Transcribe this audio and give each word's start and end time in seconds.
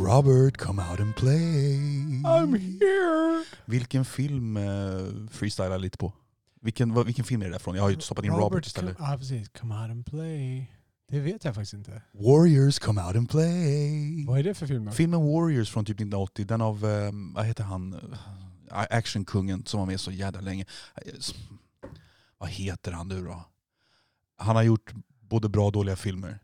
Robert, 0.00 0.56
come 0.56 0.82
out 0.90 1.00
and 1.00 1.16
play. 1.16 1.76
I'm 2.24 2.54
here! 2.58 3.44
Vilken 3.64 4.04
film 4.04 4.56
eh, 4.56 5.28
freestylar 5.30 5.78
lite 5.78 5.98
på? 5.98 6.12
Vilken, 6.60 6.94
vad, 6.94 7.06
vilken 7.06 7.24
film 7.24 7.42
är 7.42 7.46
det 7.46 7.52
där 7.52 7.58
från? 7.58 7.76
Jag 7.76 7.82
har 7.82 7.90
ju 7.90 8.00
stoppat 8.00 8.24
in 8.24 8.30
Robert, 8.30 8.66
istället. 8.66 8.96
Come, 8.96 9.10
ja, 9.10 9.18
precis. 9.18 9.48
Come 9.48 9.74
out 9.74 9.90
and 9.90 10.06
play. 10.06 10.72
Det 11.08 11.20
vet 11.20 11.44
jag 11.44 11.54
faktiskt 11.54 11.72
inte. 11.74 12.02
Warriors, 12.12 12.78
come 12.78 13.02
out 13.02 13.16
and 13.16 13.30
play. 13.30 14.24
Vad 14.26 14.38
är 14.38 14.42
det 14.42 14.54
för 14.54 14.66
film 14.66 14.84
då? 14.84 14.92
Filmen 14.92 15.20
Warriors 15.32 15.70
från 15.70 15.84
typ 15.84 15.96
1980, 15.96 16.44
den 16.46 16.60
av, 16.60 16.86
eh, 16.86 17.10
vad 17.34 17.44
heter 17.46 17.64
han, 17.64 17.96
Eh, 18.72 18.86
actionkungen 18.90 19.66
som 19.66 19.80
var 19.80 19.86
med 19.86 20.00
så 20.00 20.10
jävla 20.10 20.40
länge. 20.40 20.64
Eh, 20.96 21.12
Vad 22.38 22.48
heter 22.48 22.92
han 22.92 23.08
nu 23.08 23.24
då? 23.24 23.44
Han 24.36 24.56
har 24.56 24.62
gjort 24.62 24.92
både 25.20 25.48
bra 25.48 25.66
och 25.66 25.72
dåliga 25.72 25.96
filmer. 25.96 26.38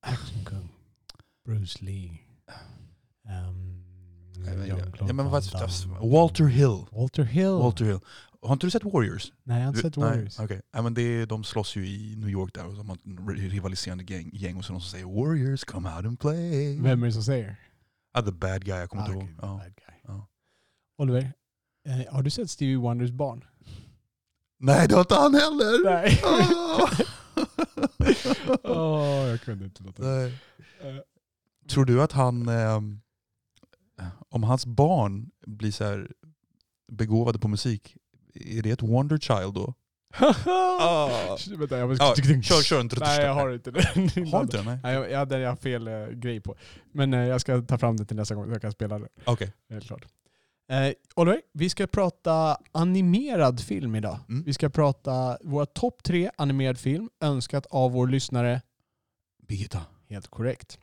Actionkung. 0.00 0.68
Bruce 1.44 1.84
Lee. 1.84 2.18
Um, 3.26 3.66
Ja, 5.00 5.12
men 5.12 5.30
vad, 5.30 5.44
Walter 6.00 6.44
Hill. 6.44 6.86
Walter 6.90 7.22
Hill. 7.22 7.50
Walter 7.50 7.84
Hill. 7.84 8.00
Har 8.42 8.52
inte 8.52 8.66
du 8.66 8.70
sett 8.70 8.84
Warriors? 8.84 9.32
Nej, 9.42 9.58
jag 9.58 9.64
har 9.64 9.68
inte 9.68 9.80
sett 9.80 9.96
Warriors. 9.96 10.38
Nej, 10.38 10.44
okay. 10.44 10.60
ja, 10.72 10.82
men 10.82 10.94
det, 10.94 11.26
de 11.26 11.44
slåss 11.44 11.76
ju 11.76 11.86
i 11.86 12.16
New 12.16 12.28
York 12.28 12.54
där 12.54 12.66
och 12.66 12.74
de 12.74 12.88
har 12.88 12.98
rivaliserande 13.34 14.04
gäng, 14.04 14.30
gäng 14.32 14.56
och 14.56 14.64
så 14.64 14.72
någon 14.72 14.82
som 14.82 14.90
säger 14.90 15.06
Warriors 15.06 15.64
come 15.64 15.96
out 15.96 16.06
and 16.06 16.20
play. 16.20 16.80
Vem 16.80 17.02
är 17.02 17.06
det 17.06 17.12
som 17.12 17.22
säger? 17.22 17.56
Ah, 18.12 18.22
the 18.22 18.32
bad 18.32 18.64
guy, 18.64 18.78
jag 18.78 18.90
kommer 18.90 19.02
ah, 19.02 19.06
inte 19.06 19.16
okay, 19.16 19.28
ihåg. 19.28 19.38
Ja. 19.42 19.62
Ja. 20.02 20.26
Oliver, 20.98 21.32
eh, 21.88 22.14
har 22.14 22.22
du 22.22 22.30
sett 22.30 22.50
Stevie 22.50 22.76
Wonders 22.76 23.10
barn? 23.10 23.44
Nej, 24.58 24.88
det 24.88 24.94
har 24.94 25.00
inte 25.00 25.14
han 25.14 25.34
heller! 25.34 25.84
Nej. 25.84 26.20
oh, 28.62 29.28
jag 29.28 29.40
kunde 29.40 29.64
inte 29.64 29.82
låta 29.82 30.02
Nej. 30.02 30.26
Uh, 30.26 31.00
Tror 31.68 31.84
du 31.84 32.02
att 32.02 32.12
han, 32.12 32.48
eh, 32.48 32.80
om 34.28 34.42
hans 34.42 34.66
barn 34.66 35.30
blir 35.46 35.72
så 35.72 35.84
här 35.84 36.10
begåvade 36.92 37.38
på 37.38 37.48
musik, 37.48 37.96
är 38.34 38.62
det 38.62 38.70
ett 38.70 38.82
wonder 38.82 39.18
child 39.18 39.54
då? 39.54 39.74
ah. 40.46 41.38
Vänta, 41.58 41.78
jag 41.78 41.88
måste... 41.88 42.04
ah, 42.04 42.14
kör, 42.14 42.62
kör 42.62 42.80
inte. 42.80 42.96
Nej 43.00 43.20
jag 43.20 43.34
har 43.34 43.54
inte 43.54 43.70
det. 43.70 43.82
har 44.32 44.42
inte 44.42 44.56
det? 44.56 44.78
Nej, 44.82 44.94
jag, 44.94 45.10
jag, 45.10 45.40
jag 45.40 45.48
har 45.48 45.56
fel 45.56 45.88
eh, 45.88 46.06
grej 46.06 46.40
på. 46.40 46.56
Men 46.92 47.14
eh, 47.14 47.20
jag 47.20 47.40
ska 47.40 47.62
ta 47.62 47.78
fram 47.78 47.96
det 47.96 48.04
till 48.04 48.16
nästa 48.16 48.34
gång 48.34 48.44
så 48.44 48.50
jag 48.50 48.62
kan 48.62 48.72
spela 48.72 48.98
det. 48.98 49.08
Okej. 49.24 49.32
Okay. 49.32 49.48
Helt 49.70 49.86
klart. 49.86 50.06
Eh, 50.68 50.92
Oliver, 51.14 51.40
vi 51.52 51.68
ska 51.70 51.86
prata 51.86 52.58
animerad 52.72 53.60
film 53.60 53.94
idag. 53.94 54.18
Mm. 54.28 54.44
Vi 54.44 54.52
ska 54.52 54.68
prata 54.68 55.38
våra 55.42 55.66
topp 55.66 56.02
tre 56.02 56.30
animerad 56.36 56.78
film 56.78 57.10
önskat 57.20 57.66
av 57.70 57.92
vår 57.92 58.06
lyssnare 58.06 58.62
Birgitta. 59.48 59.80
Helt 60.08 60.28
korrekt. 60.28 60.78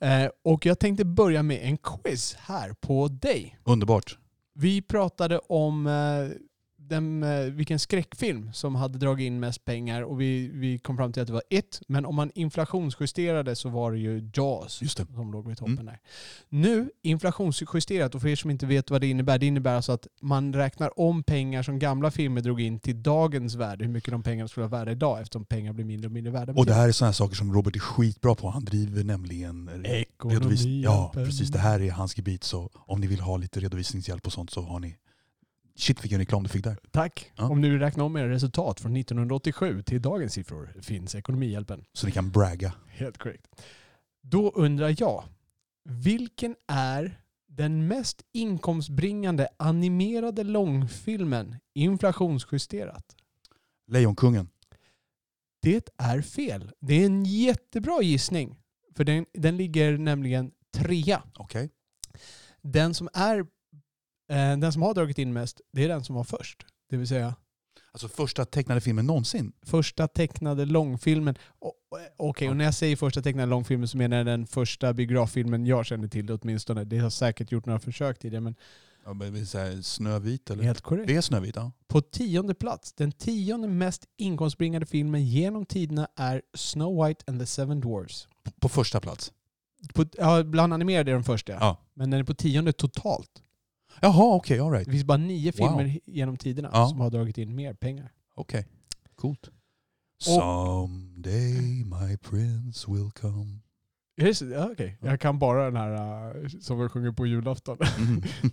Eh, 0.00 0.30
och 0.44 0.66
jag 0.66 0.78
tänkte 0.78 1.04
börja 1.04 1.42
med 1.42 1.58
en 1.62 1.76
quiz 1.76 2.34
här 2.34 2.72
på 2.80 3.08
dig. 3.08 3.58
Underbart. 3.64 4.18
Vi 4.54 4.82
pratade 4.82 5.38
om 5.38 5.86
eh, 5.86 5.92
den, 6.88 7.24
vilken 7.56 7.78
skräckfilm 7.78 8.52
som 8.52 8.74
hade 8.74 8.98
dragit 8.98 9.26
in 9.26 9.40
mest 9.40 9.64
pengar 9.64 10.02
och 10.02 10.20
vi, 10.20 10.50
vi 10.52 10.78
kom 10.78 10.96
fram 10.96 11.12
till 11.12 11.22
att 11.22 11.26
det 11.26 11.32
var 11.32 11.42
It. 11.50 11.80
Men 11.88 12.06
om 12.06 12.14
man 12.14 12.30
inflationsjusterade 12.34 13.56
så 13.56 13.68
var 13.68 13.92
det 13.92 13.98
ju 13.98 14.30
Jaws 14.34 14.78
det. 14.78 15.06
som 15.14 15.32
låg 15.32 15.48
vid 15.48 15.58
toppen 15.58 15.72
mm. 15.72 15.86
där. 15.86 16.00
Nu, 16.48 16.90
inflationsjusterat, 17.02 18.14
och 18.14 18.20
för 18.20 18.28
er 18.28 18.36
som 18.36 18.50
inte 18.50 18.66
vet 18.66 18.90
vad 18.90 19.00
det 19.00 19.06
innebär, 19.06 19.38
det 19.38 19.46
innebär 19.46 19.74
alltså 19.74 19.92
att 19.92 20.06
man 20.20 20.54
räknar 20.54 21.00
om 21.00 21.22
pengar 21.22 21.62
som 21.62 21.78
gamla 21.78 22.10
filmer 22.10 22.40
drog 22.40 22.60
in 22.60 22.80
till 22.80 23.02
dagens 23.02 23.54
värde, 23.54 23.84
hur 23.84 23.92
mycket 23.92 24.10
de 24.10 24.22
pengarna 24.22 24.48
skulle 24.48 24.66
vara 24.66 24.80
värda 24.80 24.92
idag 24.92 25.20
eftersom 25.20 25.44
pengar 25.44 25.72
blir 25.72 25.84
mindre 25.84 26.06
och 26.06 26.12
mindre 26.12 26.32
värda. 26.32 26.52
Och 26.52 26.66
det 26.66 26.74
här 26.74 26.88
är 26.88 26.92
sådana 26.92 27.12
saker 27.12 27.36
som 27.36 27.54
Robert 27.54 27.76
är 27.76 27.80
skitbra 27.80 28.34
på. 28.34 28.50
Han 28.50 28.64
driver 28.64 29.04
nämligen 29.04 29.84
Ekonomi. 29.84 30.82
Ja, 30.84 31.10
precis. 31.14 31.48
Det 31.48 31.58
här 31.58 31.80
är 31.82 31.90
hans 31.90 32.16
gebit. 32.16 32.44
Så 32.44 32.70
om 32.74 33.00
ni 33.00 33.06
vill 33.06 33.20
ha 33.20 33.36
lite 33.36 33.60
redovisningshjälp 33.60 34.26
och 34.26 34.32
sånt 34.32 34.50
så 34.50 34.62
har 34.62 34.80
ni 34.80 34.96
Shit 35.76 36.04
vilken 36.04 36.18
reklam 36.18 36.42
du 36.42 36.48
fick 36.48 36.64
där. 36.64 36.78
Tack. 36.90 37.32
Ja. 37.36 37.48
Om 37.48 37.60
ni 37.60 37.78
räknar 37.78 38.04
om 38.04 38.16
era 38.16 38.28
resultat 38.28 38.80
från 38.80 38.96
1987 38.96 39.82
till 39.82 40.02
dagens 40.02 40.32
siffror 40.32 40.74
finns 40.82 41.14
Ekonomihjälpen. 41.14 41.84
Så 41.92 42.06
ni 42.06 42.12
kan 42.12 42.30
bragga. 42.30 42.72
Helt 42.86 43.18
korrekt. 43.18 43.46
Då 44.22 44.50
undrar 44.50 44.94
jag, 44.98 45.24
vilken 45.84 46.56
är 46.68 47.20
den 47.48 47.88
mest 47.88 48.22
inkomstbringande 48.32 49.48
animerade 49.56 50.44
långfilmen 50.44 51.56
inflationsjusterat? 51.74 53.16
Lejonkungen. 53.86 54.48
Det 55.62 55.88
är 55.96 56.22
fel. 56.22 56.72
Det 56.80 56.94
är 56.94 57.06
en 57.06 57.24
jättebra 57.24 58.02
gissning. 58.02 58.58
För 58.96 59.04
den, 59.04 59.26
den 59.32 59.56
ligger 59.56 59.98
nämligen 59.98 60.50
trea. 60.74 61.22
Okay. 61.38 61.68
Den 62.62 62.94
som 62.94 63.08
är 63.12 63.46
den 64.28 64.72
som 64.72 64.82
har 64.82 64.94
dragit 64.94 65.18
in 65.18 65.32
mest, 65.32 65.60
det 65.72 65.84
är 65.84 65.88
den 65.88 66.04
som 66.04 66.16
var 66.16 66.24
först. 66.24 66.66
Det 66.90 66.96
vill 66.96 67.08
säga... 67.08 67.34
Alltså 67.92 68.08
första 68.08 68.44
tecknade 68.44 68.80
filmen 68.80 69.06
någonsin? 69.06 69.52
Första 69.62 70.08
tecknade 70.08 70.64
långfilmen. 70.64 71.34
Okej, 71.58 72.10
okay, 72.18 72.48
och 72.48 72.56
när 72.56 72.64
jag 72.64 72.74
säger 72.74 72.96
första 72.96 73.22
tecknade 73.22 73.46
långfilmen 73.46 73.88
så 73.88 73.96
menar 73.96 74.16
jag 74.16 74.26
den 74.26 74.46
första 74.46 74.92
biograffilmen 74.92 75.66
jag 75.66 75.86
känner 75.86 76.08
till 76.08 76.30
åtminstone. 76.30 76.84
Det 76.84 76.98
har 76.98 77.10
säkert 77.10 77.52
gjort 77.52 77.66
några 77.66 77.80
försök 77.80 78.18
till 78.18 78.32
det 78.32 78.40
men... 78.40 78.54
Ja, 79.04 79.12
men 79.12 79.46
säga 79.46 79.82
Snövit 79.82 80.50
eller? 80.50 80.64
Helt 80.64 80.80
korrekt. 80.80 81.08
Det 81.08 81.16
är 81.16 81.20
Snövit 81.20 81.56
ja. 81.56 81.72
På 81.86 82.00
tionde 82.00 82.54
plats, 82.54 82.92
den 82.92 83.12
tionde 83.12 83.68
mest 83.68 84.04
inkomstbringande 84.16 84.86
filmen 84.86 85.26
genom 85.26 85.66
tiderna 85.66 86.08
är 86.16 86.42
Snow 86.54 87.06
White 87.06 87.24
and 87.26 87.40
the 87.40 87.46
Seven 87.46 87.80
Dwarfs. 87.80 88.28
På, 88.42 88.50
på 88.50 88.68
första 88.68 89.00
plats? 89.00 89.32
På, 89.94 90.04
ja, 90.18 90.42
bland 90.42 90.72
animerade 90.72 91.10
är 91.10 91.14
den 91.14 91.24
första. 91.24 91.52
Ja. 91.52 91.76
Men 91.94 92.10
den 92.10 92.20
är 92.20 92.24
på 92.24 92.34
tionde 92.34 92.72
totalt. 92.72 93.42
Jaha, 94.00 94.34
okej, 94.34 94.60
okay, 94.60 94.66
alright. 94.66 94.86
Det 94.86 94.92
finns 94.92 95.04
bara 95.04 95.18
nio 95.18 95.52
filmer 95.52 95.84
wow. 95.84 95.98
genom 96.06 96.36
tiderna 96.36 96.70
ja. 96.72 96.88
som 96.88 97.00
har 97.00 97.10
dragit 97.10 97.38
in 97.38 97.54
mer 97.54 97.74
pengar. 97.74 98.12
Okej, 98.34 98.60
okay. 98.60 98.72
coolt. 99.14 99.50
Someday 100.18 101.84
my 101.84 102.16
prince 102.16 102.90
will 102.90 103.10
come. 103.10 103.60
Ja, 104.16 104.70
okay. 104.70 104.92
Jag 105.00 105.20
kan 105.20 105.38
bara 105.38 105.64
den 105.64 105.76
här 105.76 106.36
uh, 106.36 106.48
som 106.60 106.80
vi 106.80 106.88
sjunger 106.88 107.12
på 107.12 107.26
julafton. 107.26 107.78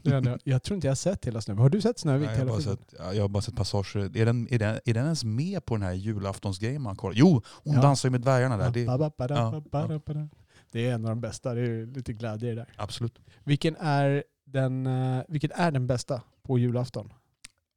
Mm. 0.06 0.40
jag 0.44 0.64
tror 0.64 0.76
inte 0.76 0.88
jag 0.88 0.92
har 0.92 0.96
sett 0.96 1.26
hela 1.26 1.42
Snövit. 1.42 1.62
Har 1.62 1.70
du 1.70 1.82
sett 1.82 2.00
Snövit? 2.00 2.28
Nej, 2.28 2.40
jag, 2.40 2.46
har 2.46 2.52
bara 2.52 2.62
sett, 2.62 2.94
jag 3.14 3.22
har 3.22 3.28
bara 3.28 3.42
sett 3.42 3.56
passager. 3.56 4.18
Är 4.18 4.26
den, 4.26 4.48
är, 4.54 4.60
den, 4.60 4.80
är 4.86 4.94
den 4.94 5.04
ens 5.04 5.24
med 5.24 5.66
på 5.66 5.76
den 5.76 5.84
här 5.84 5.94
julaftonsgrejen 5.94 6.82
man 6.82 6.96
kollar? 6.96 7.16
Jo, 7.16 7.42
hon 7.46 7.76
ja. 7.76 7.82
dansar 7.82 8.10
ju 8.10 8.12
med 8.12 8.22
dvärgarna 8.22 8.58
där. 8.58 8.72
Det, 8.72 8.82
ja. 8.84 10.30
det 10.72 10.88
är 10.88 10.94
en 10.94 11.06
av 11.06 11.10
de 11.10 11.22
bästa. 11.22 11.54
Det 11.54 11.62
är 11.62 11.86
lite 11.86 12.14
glädje 12.14 12.56
där. 12.56 12.74
Absolut. 12.78 13.20
Vilken 13.44 13.76
är 13.76 14.24
den, 14.52 14.88
uh, 14.88 15.24
vilket 15.28 15.52
är 15.52 15.72
den 15.72 15.88
bästa 15.88 16.22
på 16.44 16.60
julafton? 16.60 17.14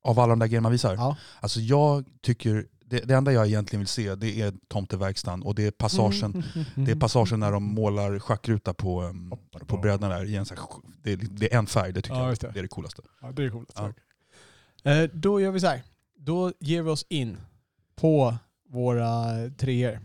Av 0.03 0.21
alla 0.21 0.31
de 0.31 0.39
där 0.39 0.47
grejerna 0.47 0.63
man 0.63 0.73
visar? 0.73 0.95
Ja. 0.95 1.17
Alltså 1.41 1.61
jag 1.61 2.05
tycker, 2.21 2.67
det, 2.85 3.01
det, 3.01 3.15
enda 3.15 3.33
jag 3.33 3.47
egentligen 3.47 3.81
vill 3.81 3.89
se 3.89 4.15
det 4.15 4.41
är 4.41 4.55
tomteverkstan 4.69 5.43
och 5.43 5.55
det 5.55 5.67
är 5.67 5.71
passagen, 5.71 6.45
det 6.75 6.91
är 6.91 6.97
passagen 6.97 7.41
när 7.41 7.53
de 7.53 7.63
målar 7.63 8.19
schackruta 8.19 8.75
på, 8.75 9.03
um, 9.03 9.35
på 9.67 9.77
brädan 9.77 10.11
där. 10.11 10.25
I 10.25 10.37
en, 10.37 10.47
det, 11.03 11.17
det, 11.17 11.55
är 11.55 11.59
en 11.59 11.67
färg, 11.67 11.93
det 11.93 12.03
tycker 12.03 12.17
ja, 12.17 12.29
jag 12.29 12.39
det. 12.39 12.51
det. 12.53 12.59
är 12.59 12.63
det 12.63 12.69
coolaste. 12.69 13.03
Ja, 13.21 13.33
det 13.33 13.45
är 13.45 13.51
coolt. 13.51 13.73
Ja. 13.75 15.03
Uh, 15.03 15.11
då 15.13 15.41
gör 15.41 15.51
vi 15.51 15.61
så 15.61 15.67
här. 15.67 15.83
Då 16.17 16.53
ger 16.61 16.83
vi 16.83 16.91
oss 16.91 17.07
in 17.09 17.37
på 17.97 18.37
våra 18.69 19.25
treor. 19.59 20.01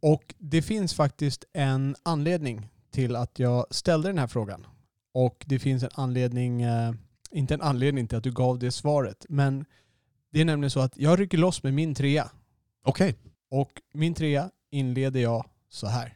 Och 0.00 0.34
det 0.38 0.62
finns 0.62 0.94
faktiskt 0.94 1.44
en 1.52 1.96
anledning 2.02 2.68
till 2.90 3.16
att 3.16 3.38
jag 3.38 3.66
ställde 3.70 4.08
den 4.08 4.18
här 4.18 4.26
frågan. 4.26 4.66
Och 5.14 5.44
det 5.46 5.58
finns 5.58 5.82
en 5.82 5.90
anledning, 5.94 6.62
eh, 6.62 6.92
inte 7.30 7.54
en 7.54 7.62
anledning 7.62 8.08
till 8.08 8.18
att 8.18 8.24
du 8.24 8.32
gav 8.32 8.58
det 8.58 8.72
svaret, 8.72 9.26
men 9.28 9.64
det 10.32 10.40
är 10.40 10.44
nämligen 10.44 10.70
så 10.70 10.80
att 10.80 10.96
jag 10.96 11.20
rycker 11.20 11.38
loss 11.38 11.62
med 11.62 11.74
min 11.74 11.94
trea. 11.94 12.30
Okej. 12.84 13.10
Okay. 13.10 13.30
Och 13.50 13.70
min 13.94 14.14
trea 14.14 14.50
inleder 14.70 15.20
jag 15.20 15.46
så 15.68 15.86
här. 15.86 16.14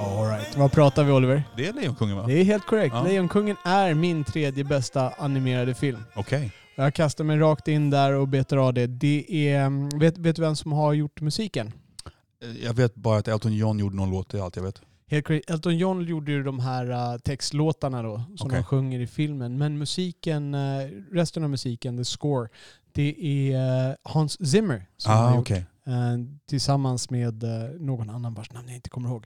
All 0.00 0.30
right. 0.30 0.56
Vad 0.56 0.72
pratar 0.72 1.04
vi 1.04 1.12
Oliver? 1.12 1.42
Det 1.56 1.66
är 1.66 1.72
Lejonkungen 1.72 2.16
va? 2.16 2.26
Det 2.26 2.40
är 2.40 2.44
helt 2.44 2.66
korrekt. 2.66 2.94
Ja. 2.94 3.02
Lejonkungen 3.02 3.56
är 3.64 3.94
min 3.94 4.24
tredje 4.24 4.64
bästa 4.64 5.12
animerade 5.18 5.74
film. 5.74 6.04
Okej. 6.14 6.52
Jag 6.80 6.94
kastar 6.94 7.24
mig 7.24 7.38
rakt 7.38 7.68
in 7.68 7.90
där 7.90 8.12
och 8.12 8.28
betar 8.28 8.56
av 8.56 8.74
det. 8.74 8.86
Det 8.86 9.48
är... 9.48 9.64
mm, 9.66 9.88
Vet, 9.98 10.18
vet 10.18 10.36
du 10.36 10.42
vem 10.42 10.56
som 10.56 10.72
har 10.72 10.92
gjort 10.92 11.20
musiken? 11.20 11.72
Eh, 12.42 12.64
Jag 12.64 12.74
vet 12.74 12.94
bara 12.94 13.18
att 13.18 13.28
Elton 13.28 13.52
John 13.56 13.78
gjorde 13.78 13.96
någon 13.96 14.10
låt, 14.10 14.28
det 14.30 14.38
är 14.38 14.42
allt 14.42 14.56
jag 14.56 14.62
vet. 14.62 14.80
Elton 15.50 15.78
John 15.78 16.02
gjorde 16.04 16.32
ju 16.32 16.42
de 16.42 16.58
här 16.58 16.90
uh, 16.90 17.18
textlåtarna 17.18 18.02
då, 18.02 18.22
som 18.36 18.46
Okej. 18.46 18.58
de 18.58 18.64
sjunger 18.64 19.00
i 19.00 19.06
filmen. 19.06 19.58
Men 19.58 19.78
musiken, 19.78 20.54
uh, 20.54 20.88
resten 21.12 21.44
av 21.44 21.50
musiken, 21.50 21.96
the 21.96 22.04
score, 22.04 22.48
det 22.92 23.14
är 23.52 23.88
uh, 23.90 23.94
Hans 24.02 24.50
Zimmer 24.50 24.86
som 24.96 25.12
har 25.12 25.24
Ah, 25.30 25.30
gjort. 25.34 25.40
okej. 25.40 25.64
Uh, 25.88 25.94
tillsammans 26.48 27.10
med 27.10 27.44
någon 27.80 28.10
annan 28.10 28.34
vars 28.34 28.52
namn 28.52 28.68
jag 28.68 28.76
inte 28.76 28.90
kommer 28.90 29.08
ihåg. 29.08 29.24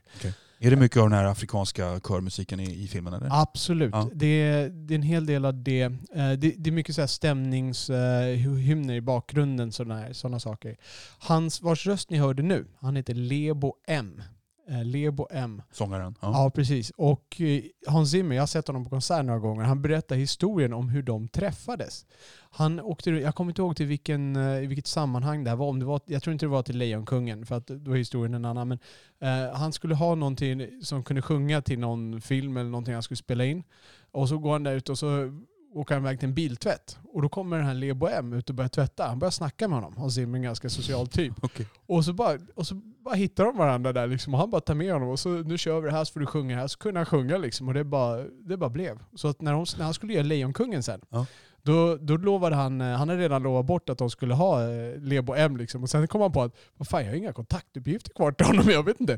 Är 0.65 0.69
det 0.69 0.75
mycket 0.75 0.97
av 0.97 1.09
den 1.09 1.19
här 1.19 1.25
afrikanska 1.25 1.99
körmusiken 1.99 2.59
i, 2.59 2.83
i 2.83 2.87
filmen 2.87 3.13
eller? 3.13 3.41
Absolut. 3.41 3.93
Ja. 3.93 4.09
Det, 4.13 4.25
är, 4.25 4.69
det 4.69 4.93
är 4.93 4.95
en 4.95 5.01
hel 5.01 5.25
del 5.25 5.45
av 5.45 5.63
det. 5.63 5.81
Eh, 5.81 5.91
det, 6.13 6.53
det 6.57 6.69
är 6.69 6.71
mycket 6.71 6.95
så 6.95 7.01
här 7.01 7.07
stämningshymner 7.07 8.93
i 8.93 9.01
bakgrunden, 9.01 9.71
sådana 9.71 9.99
här, 9.99 10.13
såna 10.13 10.39
saker. 10.39 10.77
Hans, 11.19 11.61
vars 11.61 11.87
röst 11.87 12.09
ni 12.09 12.17
hörde 12.17 12.43
nu, 12.43 12.65
han 12.79 12.95
heter 12.95 13.13
Lebo 13.13 13.73
M. 13.87 14.21
Eh, 14.67 14.83
Lebo 14.85 15.27
M. 15.31 15.61
Sångaren? 15.71 16.15
Ja, 16.21 16.29
Ja. 16.31 16.51
precis. 16.55 16.91
Och 16.97 17.41
eh, 17.41 17.61
Hans 17.87 18.11
Zimmer, 18.11 18.35
jag 18.35 18.41
har 18.41 18.47
sett 18.47 18.67
honom 18.67 18.83
på 18.83 18.89
konsert 18.89 19.25
några 19.25 19.39
gånger, 19.39 19.63
han 19.63 19.81
berättar 19.81 20.15
historien 20.15 20.73
om 20.73 20.89
hur 20.89 21.03
de 21.03 21.27
träffades. 21.27 22.05
Han 22.51 22.79
åkte, 22.79 23.09
jag 23.11 23.35
kommer 23.35 23.51
inte 23.51 23.61
ihåg 23.61 23.75
till 23.77 23.85
vilken, 23.85 24.35
eh, 24.35 24.63
i 24.63 24.65
vilket 24.65 24.87
sammanhang 24.87 25.43
det 25.43 25.49
här 25.49 25.57
var. 25.57 25.67
Om 25.69 25.79
det 25.79 25.85
var. 25.85 26.01
Jag 26.05 26.23
tror 26.23 26.31
inte 26.33 26.45
det 26.45 26.49
var 26.49 26.63
till 26.63 26.77
Lejonkungen, 26.77 27.45
för 27.45 27.55
att 27.57 27.67
då 27.67 27.91
är 27.91 27.95
historien 27.97 28.33
en 28.33 28.45
annan. 28.45 28.67
Men 28.67 28.79
eh, 29.21 29.55
han 29.55 29.73
skulle 29.73 29.95
ha 29.95 30.15
någonting 30.15 30.83
som 30.83 31.03
kunde 31.03 31.21
sjunga 31.21 31.61
till 31.61 31.79
någon 31.79 32.21
film 32.21 32.57
eller 32.57 32.69
någonting 32.69 32.93
han 32.93 33.03
skulle 33.03 33.17
spela 33.17 33.45
in. 33.45 33.63
Och 34.11 34.29
så 34.29 34.37
går 34.37 34.51
han 34.51 34.63
där 34.63 34.75
ute 34.75 34.91
och 34.91 34.97
så 34.99 35.41
han 35.89 35.97
iväg 35.97 36.19
till 36.19 36.27
en 36.27 36.33
biltvätt. 36.33 36.97
Och 37.13 37.21
då 37.21 37.29
kommer 37.29 37.57
den 37.57 37.65
här 37.65 37.73
Lebo 37.73 38.07
M 38.07 38.33
ut 38.33 38.49
och 38.49 38.55
börjar 38.55 38.69
tvätta. 38.69 39.07
Han 39.07 39.19
börjar 39.19 39.31
snacka 39.31 39.67
med 39.67 39.77
honom. 39.77 39.97
Hans 39.97 40.15
Zimmer 40.15 40.33
är 40.33 40.35
en 40.37 40.43
ganska 40.43 40.69
social 40.69 41.07
typ. 41.07 41.33
Okej. 41.41 41.67
Och 41.85 42.05
så, 42.05 42.13
bara, 42.13 42.37
och 42.55 42.67
så 42.67 42.75
bara 42.75 43.15
hittar 43.15 43.45
de 43.45 43.57
varandra 43.57 43.93
där 43.93 44.07
liksom. 44.07 44.33
Och 44.33 44.39
han 44.39 44.49
bara 44.49 44.61
tar 44.61 44.75
med 44.75 44.93
honom 44.93 45.09
och 45.09 45.19
så 45.19 45.29
nu 45.29 45.57
kör 45.57 45.81
vi 45.81 45.89
det 45.89 45.95
här 45.95 46.03
så 46.03 46.13
får 46.13 46.19
du 46.19 46.25
sjunga 46.25 46.55
här. 46.55 46.67
Så 46.67 46.79
kunde 46.79 46.99
han 46.99 47.05
sjunga 47.05 47.37
liksom 47.37 47.67
och 47.67 47.73
det 47.73 47.83
bara, 47.83 48.23
det 48.23 48.57
bara 48.57 48.69
blev. 48.69 48.99
Så 49.15 49.27
att 49.27 49.41
när, 49.41 49.51
de, 49.51 49.65
när 49.77 49.85
han 49.85 49.93
skulle 49.93 50.13
göra 50.13 50.23
Lejonkungen 50.23 50.83
sen, 50.83 51.01
Ja. 51.09 51.25
Då, 51.65 51.95
då 51.95 52.17
lovade 52.17 52.55
han, 52.55 52.81
eh, 52.81 52.87
han 52.87 53.09
hade 53.09 53.21
redan 53.21 53.43
lovat 53.43 53.65
bort 53.65 53.89
att 53.89 53.97
de 53.97 54.09
skulle 54.09 54.33
ha 54.33 54.69
eh, 54.71 54.97
Lebo 54.97 55.33
M 55.35 55.57
liksom. 55.57 55.83
Och 55.83 55.89
sen 55.89 56.07
kom 56.07 56.21
han 56.21 56.31
på 56.31 56.41
att, 56.41 56.55
vad 56.77 56.87
fan 56.87 57.01
jag 57.03 57.09
har 57.11 57.15
inga 57.17 57.33
kontaktuppgifter 57.33 58.11
kvar 58.13 58.31
till 58.31 58.45
honom, 58.45 58.65
jag 58.69 58.83
vet 58.85 58.99
inte. 59.01 59.17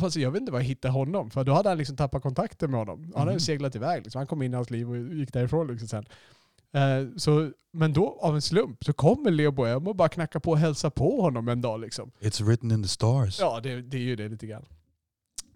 Fast 0.00 0.16
jag 0.16 0.30
vet 0.30 0.40
inte 0.40 0.52
var 0.52 0.58
jag 0.58 0.64
hittade 0.64 0.92
honom. 0.94 1.30
För 1.30 1.44
då 1.44 1.52
hade 1.52 1.68
han 1.68 1.78
liksom 1.78 1.96
tappat 1.96 2.22
kontakten 2.22 2.70
med 2.70 2.80
honom. 2.80 3.02
Han 3.02 3.20
hade 3.20 3.30
Mhm. 3.32 3.40
seglat 3.40 3.76
iväg 3.76 4.02
liksom. 4.02 4.18
Han 4.18 4.26
kom 4.26 4.42
in 4.42 4.52
i 4.52 4.56
hans 4.56 4.70
liv 4.70 4.90
och 4.90 4.96
gick 4.98 5.32
därifrån 5.32 5.66
liksom 5.66 5.88
sen. 5.88 6.04
Eh, 6.72 7.08
så, 7.16 7.50
men 7.72 7.92
då 7.92 8.18
av 8.20 8.34
en 8.34 8.42
slump 8.42 8.84
så 8.84 8.92
kommer 8.92 9.30
Lebo 9.30 9.64
M 9.64 9.86
och 9.86 9.96
bara 9.96 10.08
knackar 10.08 10.40
på 10.40 10.50
och 10.50 10.58
hälsar 10.58 10.90
på 10.90 11.20
honom 11.22 11.48
en 11.48 11.60
dag 11.60 11.80
liksom. 11.80 12.10
It's 12.20 12.44
written 12.44 12.70
in 12.72 12.82
the 12.82 12.88
stars. 12.88 13.40
Ja, 13.40 13.60
det, 13.62 13.82
det 13.82 13.96
är 13.96 14.00
ju 14.02 14.16
det 14.16 14.28
lite 14.28 14.46
grann. 14.46 14.64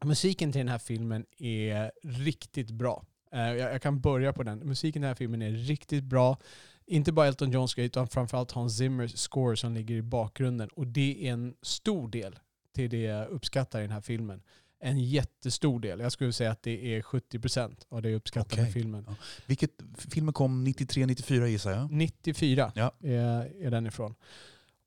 Musiken 0.04 0.52
till 0.52 0.58
den 0.58 0.68
här 0.68 0.78
filmen 0.78 1.24
är 1.38 1.90
riktigt 2.04 2.70
bra. 2.70 3.04
Eh, 3.32 3.40
jag, 3.40 3.58
jag 3.74 3.82
kan 3.82 4.00
börja 4.00 4.32
på 4.32 4.42
den. 4.42 4.58
Musiken 4.58 4.92
till 4.92 5.00
den 5.02 5.08
här 5.08 5.14
filmen 5.14 5.42
är 5.42 5.50
riktigt 5.50 6.04
bra. 6.04 6.38
Inte 6.86 7.12
bara 7.12 7.26
Elton 7.26 7.50
Johns 7.50 7.74
grej, 7.74 7.86
utan 7.86 8.08
framförallt 8.08 8.50
Hans 8.52 8.76
Zimmers 8.78 9.16
score 9.18 9.56
som 9.56 9.74
ligger 9.74 9.94
i 9.94 10.02
bakgrunden. 10.02 10.68
Och 10.68 10.86
det 10.86 11.26
är 11.28 11.32
en 11.32 11.54
stor 11.62 12.08
del 12.08 12.38
till 12.74 12.90
det 12.90 13.00
jag 13.00 13.28
uppskattar 13.28 13.78
i 13.78 13.82
den 13.82 13.90
här 13.92 14.00
filmen. 14.00 14.42
En 14.82 14.98
jättestor 15.04 15.80
del. 15.80 16.00
Jag 16.00 16.12
skulle 16.12 16.32
säga 16.32 16.50
att 16.50 16.62
det 16.62 16.94
är 16.96 17.02
70% 17.02 17.76
av 17.88 18.02
det 18.02 18.10
jag 18.10 18.16
uppskattar 18.16 18.56
med 18.56 18.62
Okej. 18.64 18.72
filmen. 18.72 19.06
Vilket, 19.46 19.70
filmen 20.12 20.32
kom 20.34 20.66
93-94 20.66 21.46
gissar 21.46 21.70
jag? 21.70 21.90
94 21.92 22.72
Ja. 22.74 22.92
är, 23.02 23.62
är 23.66 23.70
den 23.70 23.86
ifrån. 23.86 24.14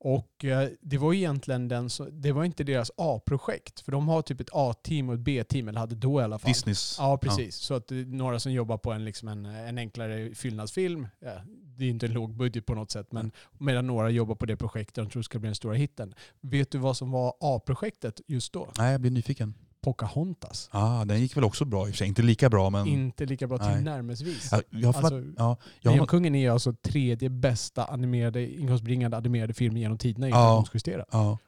Och 0.04 0.44
eh, 0.44 0.68
det 0.80 0.98
var 0.98 1.14
egentligen 1.14 1.68
den 1.68 1.90
som, 1.90 2.20
det 2.20 2.32
var 2.32 2.44
inte 2.44 2.64
deras 2.64 2.90
A-projekt. 2.96 3.80
För 3.80 3.92
de 3.92 4.08
har 4.08 4.22
typ 4.22 4.40
ett 4.40 4.48
A-team 4.52 5.08
och 5.08 5.14
ett 5.14 5.20
B-team, 5.20 5.68
eller 5.68 5.80
hade 5.80 5.94
då 5.94 6.20
i 6.20 6.24
alla 6.24 6.38
fall. 6.38 6.48
Disneys? 6.48 6.96
Ja, 6.98 7.18
precis. 7.18 7.56
Så 7.56 7.74
att 7.74 7.90
är 7.90 8.04
några 8.04 8.40
som 8.40 8.52
jobbar 8.52 8.78
på 8.78 8.92
en, 8.92 9.04
liksom 9.04 9.28
en, 9.28 9.46
en 9.46 9.78
enklare 9.78 10.34
fyllnadsfilm. 10.34 11.08
Ja, 11.18 11.32
det 11.76 11.84
är 11.84 11.90
inte 11.90 12.06
en 12.06 12.12
låg 12.12 12.34
budget 12.34 12.66
på 12.66 12.74
något 12.74 12.90
sätt, 12.90 13.12
men 13.12 13.32
medan 13.58 13.86
några 13.86 14.10
jobbar 14.10 14.34
på 14.34 14.46
det 14.46 14.56
projektet 14.56 14.94
de 14.94 15.10
tror 15.10 15.22
ska 15.22 15.38
bli 15.38 15.48
den 15.48 15.54
stora 15.54 15.74
hitten. 15.74 16.14
Vet 16.40 16.70
du 16.70 16.78
vad 16.78 16.96
som 16.96 17.10
var 17.10 17.34
A-projektet 17.40 18.20
just 18.26 18.52
då? 18.52 18.68
Nej, 18.78 18.92
jag 18.92 19.00
blir 19.00 19.10
nyfiken. 19.10 19.54
Pocahontas. 19.84 20.68
Ah, 20.72 21.04
den 21.04 21.20
gick 21.20 21.36
väl 21.36 21.44
också 21.44 21.64
bra 21.64 21.80
i 21.80 21.90
och 21.90 21.94
för 21.94 21.96
sig. 21.96 22.08
Inte 22.08 22.22
lika 22.22 22.50
bra 22.50 22.70
men... 22.70 22.86
Inte 22.86 23.26
lika 23.26 23.46
bra 23.46 23.58
tillnärmelsevis. 23.58 24.48
Ja, 24.52 24.62
jag 24.70 24.96
Alltså, 24.96 25.22
ja, 25.36 25.56
jag 25.80 25.90
har, 25.90 25.96
Lejonkungen 25.96 26.34
är 26.34 26.50
alltså 26.50 26.72
tredje 26.72 27.30
bästa 27.30 27.84
animerade, 27.84 28.50
inkomstbringande 28.60 29.16
animerade 29.16 29.54
film 29.54 29.76
genom 29.76 29.98
tiderna 29.98 30.28
Ja. 30.28 30.34
inflationsjusterat. 30.36 31.08
ja. 31.12 31.38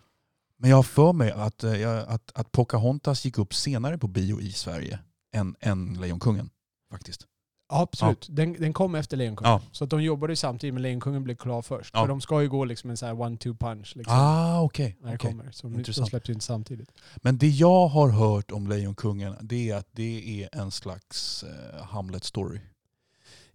Men 0.59 0.71
jag 0.71 0.77
har 0.77 0.83
för 0.83 1.13
mig 1.13 1.31
att, 1.31 1.65
eh, 1.65 1.99
att, 2.09 2.33
att 2.35 2.53
Pocahontas 2.53 3.25
gick 3.25 3.39
upp 3.39 3.55
senare 3.55 3.99
på 3.99 4.09
bio 4.09 4.41
i 4.41 4.53
Sverige 4.53 4.99
än, 5.35 5.57
än 5.61 5.95
Lejonkungen. 6.01 6.51
Faktiskt. 6.91 7.27
Ja, 7.69 7.81
absolut. 7.83 8.27
Den, 8.31 8.53
den 8.53 8.73
kom 8.73 8.95
efter 8.95 9.17
Lejonkungen. 9.17 9.51
Ja. 9.53 9.61
Så 9.73 9.85
att 9.85 9.91
de 9.91 10.03
jobbade 10.03 10.33
ju 10.33 10.37
samtidigt, 10.37 10.75
men 10.75 10.83
Lejonkungen 10.83 11.25
blev 11.25 11.35
klar 11.35 11.63
först. 11.63 11.91
Ja. 11.95 12.01
För 12.01 12.09
de 12.09 12.21
ska 12.21 12.43
ju 12.43 12.49
gå 12.49 12.65
liksom 12.65 12.91
en 12.91 12.97
sån 12.97 13.09
one-two 13.09 13.57
punch 13.57 13.93
liksom, 13.97 14.17
Ah, 14.19 14.61
okej. 14.63 14.97
okej. 15.05 15.19
kommer. 15.19 15.51
Så 15.51 15.69
de- 15.69 15.85
släpps 15.93 16.31
inte 16.31 16.45
samtidigt. 16.45 16.89
Men 17.17 17.39
det 17.39 17.49
jag 17.49 17.87
har 17.89 18.09
hört 18.09 18.51
om 18.51 18.67
Lejonkungen 18.69 19.35
det 19.41 19.71
är 19.71 19.77
att 19.77 19.89
det 19.93 20.43
är 20.43 20.49
en 20.61 20.71
slags 20.71 21.43
eh, 21.45 21.83
Hamlet-story. 21.87 22.61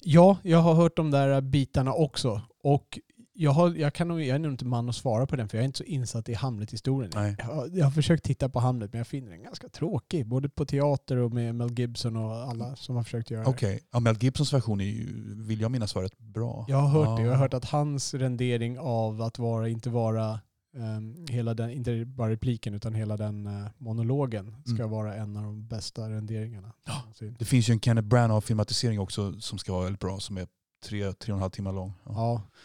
Ja, 0.04 0.38
jag 0.44 0.58
har 0.60 0.74
hört 0.74 0.96
de 0.98 1.12
där 1.12 1.42
bitarna 1.42 1.94
också. 1.94 2.42
Och 2.64 3.00
jag, 3.34 3.52
har, 3.52 3.70
jag, 3.76 3.94
kan 3.94 4.08
nog, 4.08 4.22
jag 4.22 4.36
är 4.36 4.40
nog 4.40 4.52
inte 4.52 4.66
man 4.66 4.90
att 4.90 4.96
svara 4.96 5.28
på 5.28 5.36
den, 5.36 5.50
för 5.50 5.58
jag 5.58 5.62
är 5.64 5.66
inte 5.66 5.78
så 5.78 5.84
insatt 5.84 6.30
i 6.30 6.34
Hamlet-historien. 6.34 7.12
Jag, 7.38 7.46
har- 7.46 7.70
jag 7.74 7.86
har 7.86 7.92
försökt 7.92 8.24
titta 8.24 8.50
på 8.50 8.60
Hamlet, 8.60 8.94
men 8.94 8.98
jag 8.98 9.08
finner 9.08 9.32
den 9.32 9.44
ganska 9.44 9.70
tråkig. 9.70 10.26
Både 10.28 10.50
på 10.50 10.66
teater 10.66 11.18
och 11.18 11.32
med 11.32 11.56
Mel 11.56 11.80
Gibson 11.80 12.16
och 12.16 12.32
alla 12.36 12.76
som 12.76 12.96
har 12.96 13.04
försökt 13.04 13.32
göra 13.32 13.44
det. 13.44 13.50
Okej. 13.50 13.80
Ja, 13.92 14.00
Mel 14.00 14.18
Gibsons 14.24 14.54
version 14.54 14.82
är 14.82 14.86
ju, 14.86 15.08
vill 15.44 15.62
jag 15.62 15.72
minnas 15.72 15.96
var 15.96 16.02
rätt 16.04 16.18
bra. 16.20 16.66
Jag 16.68 16.78
har 16.78 16.90
hört 17.06 17.18
det. 17.20 17.24
Jag 17.24 17.32
har 17.32 17.38
hört 17.38 17.54
att 17.54 17.66
hans 17.66 18.14
rendering 18.14 18.80
av 18.80 19.22
att 19.22 19.40
vara, 19.40 19.70
inte 19.70 19.90
vara 19.90 20.40
ehm, 20.78 21.26
hela 21.30 21.54
den, 21.54 21.70
inte 21.72 22.06
bara 22.06 22.30
repliken 22.30 22.74
utan 22.74 22.94
hela 22.94 23.18
den 23.18 23.48
eh, 23.48 23.68
monologen 23.78 24.56
ska 24.66 24.76
Mm. 24.76 24.90
vara 24.90 25.16
en 25.16 25.38
av 25.38 25.44
de 25.44 25.68
bästa 25.68 26.10
renderingarna. 26.10 26.74
Ja. 26.86 26.98
någonsin. 27.00 27.36
Det 27.40 27.46
finns 27.46 27.70
ju 27.70 27.72
en 27.72 27.80
Kenneth 27.80 28.08
Branagh-filmatisering 28.08 29.00
också 29.00 29.34
som 29.40 29.58
ska 29.58 29.72
vara 29.74 29.84
väldigt 29.84 30.00
bra, 30.02 30.20
som 30.20 30.38
är 30.38 30.48
tre, 30.84 31.14
tre 31.14 31.34
och 31.34 31.38
en 31.38 31.42
halv 31.42 31.50
timme 31.52 31.72
lång. 31.72 31.94
Ja. 32.04 32.12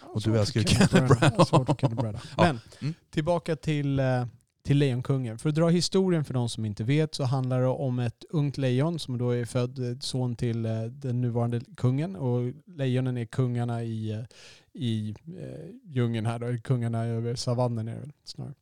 Ja. 0.03 0.07
Och 0.09 0.23
du 0.23 0.39
älskar 0.39 0.61
ju 0.61 0.67
Kenneth 0.67 0.95
Branagh. 0.95 2.21
Men 2.37 2.61
Mm. 2.81 2.95
tillbaka 3.11 3.57
till, 3.57 3.99
eh, 3.99 4.27
till 4.63 4.79
Lejonkungen. 4.79 5.39
För 5.39 5.49
att 5.49 5.55
dra 5.55 5.69
historien 5.69 6.25
för 6.25 6.35
de 6.35 6.49
som 6.49 6.65
inte 6.65 6.85
vet 6.85 7.15
så 7.15 7.25
handlar 7.25 7.61
det 7.61 7.67
om 7.67 7.99
ett 7.99 8.25
ungt 8.31 8.59
lejon 8.59 8.99
som 8.99 9.19
då 9.19 9.31
är 9.31 9.45
född 9.45 9.79
eh, 9.79 9.99
son 9.99 10.37
till 10.37 10.67
eh, 10.67 10.83
den 10.83 11.21
nuvarande 11.21 11.61
kungen. 11.77 12.17
Och 12.17 12.53
lejonen 12.67 13.17
är 13.17 13.25
kungarna 13.25 13.85
i, 13.85 14.25
i 14.73 15.15
eh, 15.27 15.75
djungeln 15.85 16.27
här 16.27 16.39
då, 16.39 16.59
kungarna 16.65 17.05
över 17.05 17.35
savannen 17.35 17.89
är 17.89 17.95
det 17.95 18.01
väl 18.01 18.13
snarare. 18.25 18.55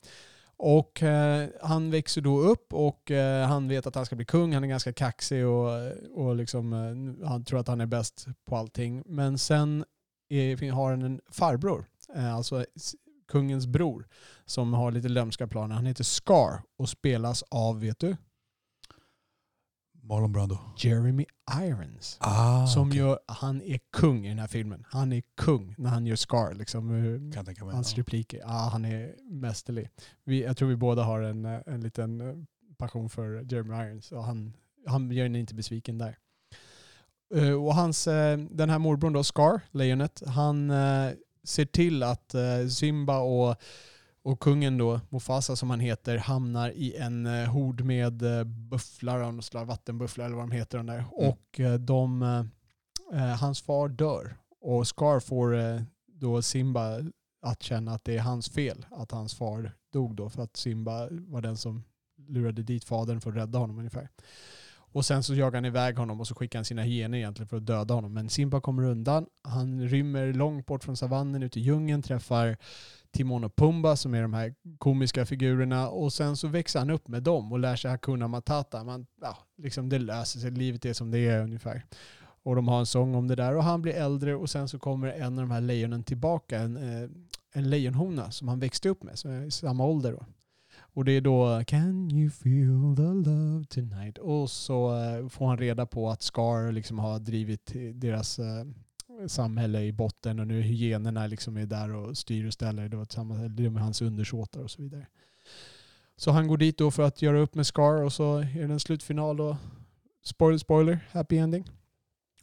Och 0.57 1.03
eh, 1.03 1.49
han 1.63 1.91
växer 1.91 2.21
då 2.21 2.41
upp 2.41 2.73
och 2.73 3.11
eh, 3.11 3.47
han 3.47 3.69
vet 3.69 3.87
att 3.87 3.95
han 3.95 4.07
ska 4.07 4.17
bli 4.17 4.25
kung. 4.25 4.55
Han 4.55 4.65
är 4.65 4.69
ganska 4.69 4.93
kaxig 4.93 5.47
och, 5.47 5.93
och 6.15 6.37
liksom, 6.37 6.73
eh, 6.73 7.27
han 7.29 7.45
tror 7.45 7.61
att 7.61 7.69
han 7.69 7.81
är 7.81 7.87
bäst 7.87 8.27
på 8.47 8.57
allting. 8.57 9.03
Men 9.07 9.39
sen 9.39 9.85
är, 10.29 10.71
har 10.71 10.91
han 10.91 11.03
en 11.03 11.21
farbror, 11.31 11.85
eh, 12.15 12.35
alltså 12.35 12.65
kungens 13.29 13.67
bror, 13.67 14.09
som 14.45 14.75
har 14.75 14.93
lite 14.93 15.09
lömska 15.09 15.47
planer. 15.47 15.75
Han 15.75 15.87
heter 15.87 16.05
Scar 16.05 16.63
och 16.79 16.89
spelas 16.89 17.45
av, 17.51 17.81
vet 17.81 17.99
du, 17.99 18.17
Marlon 20.09 20.33
Brando. 20.33 20.59
Jeremy 20.77 21.27
Irons. 21.63 22.17
Ah, 22.21 22.67
som 22.67 22.89
okej. 22.89 22.99
gör, 22.99 23.19
han 23.27 23.63
är 23.63 23.79
kung 23.93 24.27
i 24.27 24.29
den 24.29 24.39
här 24.39 24.47
filmen. 24.47 24.85
Han 24.89 25.13
är 25.13 25.23
kung 25.37 25.75
när 25.79 25.91
han 25.91 26.07
gör 26.07 26.17
Scar. 26.17 26.55
Liksom, 26.55 26.91
eh, 26.91 27.35
Kan 27.35 27.45
tänka 27.45 27.65
mig. 27.65 27.75
Hans 27.75 27.93
Ja. 27.97 28.01
repliker, 28.01 28.43
ah, 28.45 28.69
han 28.69 28.85
är 28.85 29.15
mästerlig. 29.31 29.89
Vi, 30.25 30.43
jag 30.43 30.57
tror 30.57 30.69
vi 30.69 30.77
båda 30.77 31.03
har 31.03 31.21
en, 31.21 31.45
eh, 31.45 31.61
en 31.67 31.81
liten 31.81 32.21
eh, 32.21 32.35
passion 32.79 33.11
för 33.11 33.53
Jeremy 33.53 33.75
Irons. 33.75 34.13
Och 34.13 34.25
han, 34.25 34.53
han 34.87 35.11
gör 35.11 35.27
en 35.27 35.37
inte 35.37 35.55
besviken 35.55 35.99
där. 35.99 36.19
Eh, 37.35 37.65
och 37.65 37.75
hans, 37.75 38.07
eh, 38.07 38.39
den 38.39 38.71
här 38.71 38.79
morbrorn 38.79 39.13
då, 39.13 39.25
Scar, 39.25 39.61
lejonet, 39.71 40.23
han 40.27 40.71
eh, 40.71 41.11
ser 41.45 41.65
till 41.65 42.03
att 42.03 42.35
Simba 42.71 43.19
och, 43.19 43.57
och 44.25 44.41
kungen 44.41 44.79
då, 44.79 45.01
Mufasa 45.09 45.57
som 45.57 45.71
han 45.71 45.81
heter, 45.81 46.19
hamnar 46.19 46.71
i 46.71 46.97
en 46.97 47.27
eh, 47.27 47.49
hord 47.49 47.81
med 47.81 48.23
eh, 48.23 48.45
bufflar, 48.45 49.21
av 49.21 49.35
något 49.35 49.45
slag, 49.45 49.65
vattenbufflar 49.65 50.25
eller 50.25 50.37
vad 50.37 50.49
de 50.49 50.51
heter. 50.57 50.79
De 50.79 50.87
där. 50.87 51.05
Och 51.13 51.61
eh, 51.61 51.75
de, 51.75 52.23
eh, 52.23 53.23
eh, 53.23 53.37
hans 53.37 53.63
far 53.63 53.89
dör. 53.89 54.37
Och 54.61 54.87
Scar 54.87 55.21
får 55.21 55.57
eh, 55.57 55.81
då 56.07 56.43
Simba 56.43 57.01
att 57.43 57.63
känna 57.63 57.93
att 57.95 58.05
det 58.05 58.17
är 58.17 58.21
hans 58.21 58.49
fel 58.49 58.87
att 58.91 59.11
hans 59.11 59.35
far 59.35 59.73
dog 59.93 60.17
då 60.17 60.31
för 60.31 60.43
att 60.43 60.57
Simba 60.57 61.09
var 61.11 61.41
den 61.41 61.57
som 61.57 61.85
lurade 62.29 62.63
dit 62.63 62.85
fadern 62.85 63.21
för 63.21 63.31
att 63.31 63.37
rädda 63.37 63.59
honom 63.59 63.79
ungefär. 63.79 64.09
Och 64.95 65.05
sen 65.05 65.23
så 65.23 65.35
jagar 65.35 65.57
han 65.57 65.65
iväg 65.65 65.99
honom 65.99 66.21
och 66.21 66.27
så 66.27 66.35
skickar 66.35 66.59
han 66.59 66.65
sina 66.65 66.83
hyenor 66.83 67.19
egentligen 67.19 67.49
för 67.49 67.57
att 67.57 67.67
döda 67.67 67.95
honom. 67.95 68.13
Men 68.13 68.29
Simba 68.29 68.61
kommer 68.61 68.83
undan. 68.83 69.27
Han 69.43 69.89
rymmer 69.89 70.33
långt 70.33 70.67
bort 70.67 70.85
från 70.85 70.97
savannen 70.97 71.43
ut 71.43 71.57
i 71.57 71.61
djungeln, 71.61 72.03
träffar 72.03 72.57
Timon 73.13 73.45
och 73.45 73.57
Pumba 73.57 73.97
som 73.97 74.15
är 74.15 74.23
de 74.23 74.35
här 74.35 74.55
komiska 74.79 75.27
figurerna 75.27 75.89
och 75.89 76.13
sen 76.13 76.37
så 76.37 76.49
växer 76.49 76.79
han 76.79 76.91
upp 76.91 77.09
med 77.09 77.23
dem 77.23 77.53
och 77.53 77.59
lär 77.59 77.77
sig 77.77 77.91
Hakuna 77.91 78.29
Matata. 78.29 78.85
Man, 78.85 79.07
ja, 79.21 79.39
liksom 79.57 79.89
det 79.89 79.99
löser 79.99 80.41
sig, 80.41 80.51
livet 80.51 80.85
är 80.85 80.93
som 80.93 81.11
det 81.11 81.19
är 81.19 81.43
ungefär. 81.43 81.85
Och 82.43 82.57
de 82.57 82.69
har 82.69 82.79
en 82.79 82.87
sång 82.87 83.15
om 83.15 83.29
det 83.29 83.35
där 83.35 83.57
och 83.57 83.65
han 83.65 83.83
blir 83.83 83.95
äldre 83.95 84.35
och 84.35 84.51
sen 84.51 84.69
så 84.69 84.79
kommer 84.79 85.09
en 85.09 85.39
av 85.39 85.45
de 85.45 85.51
här 85.51 85.61
lejonen 85.61 86.03
tillbaka, 86.03 86.59
en, 86.59 86.77
eh, 86.77 87.11
en 87.53 87.71
lejonhona 87.71 88.31
som 88.31 88.49
han 88.49 88.59
växte 88.59 88.89
upp 88.89 89.03
med, 89.03 89.19
som 89.19 89.31
är 89.31 89.45
i 89.45 89.51
samma 89.51 89.87
ålder 89.87 90.13
då. 90.13 90.27
Och 90.95 91.05
det 91.05 91.13
är 91.13 91.21
då 91.21 91.65
Can 91.67 92.11
you 92.11 92.31
feel 92.31 92.97
the 92.97 93.31
love 93.31 93.65
tonight? 93.65 94.19
Och 94.19 94.51
så 94.51 94.99
eh, 94.99 95.29
får 95.29 95.47
han 95.47 95.59
reda 95.59 95.87
på 95.87 96.11
att 96.11 96.23
Scar 96.23 96.73
liksom 96.73 96.99
har 96.99 97.19
drivit 97.19 97.73
deras 97.95 98.39
eh, 98.39 98.65
samhälle 99.27 99.83
i 99.83 99.93
botten 99.93 100.41
och 100.41 100.47
nu 100.47 100.61
hyenorna 100.63 101.27
liksom 101.27 101.57
är 101.57 101.67
där 101.67 101.95
och 101.95 102.19
styr 102.19 102.47
och 102.47 102.53
ställer. 102.53 102.89
Det 102.89 102.97
var 102.97 103.49
det 103.49 103.71
med 103.71 103.83
hans 103.83 104.03
undersåtar 104.03 104.61
och 104.61 104.71
så 104.71 104.83
vidare. 104.83 105.07
Så 106.17 106.31
han 106.31 106.49
går 106.49 106.57
dit 106.57 106.79
då 106.79 106.91
för 106.91 107.03
att 107.03 107.23
göra 107.23 107.39
upp 107.39 107.55
med 107.55 107.67
Scar 107.67 108.03
och 108.03 108.13
så 108.13 108.39
är 108.39 108.67
det 108.69 108.73
en 108.73 108.81
slutfinal 108.81 109.37
då. 109.37 109.57
Spoiler, 110.25 110.59
spoiler, 110.59 111.09
happy 111.11 111.37
ending. 111.37 111.65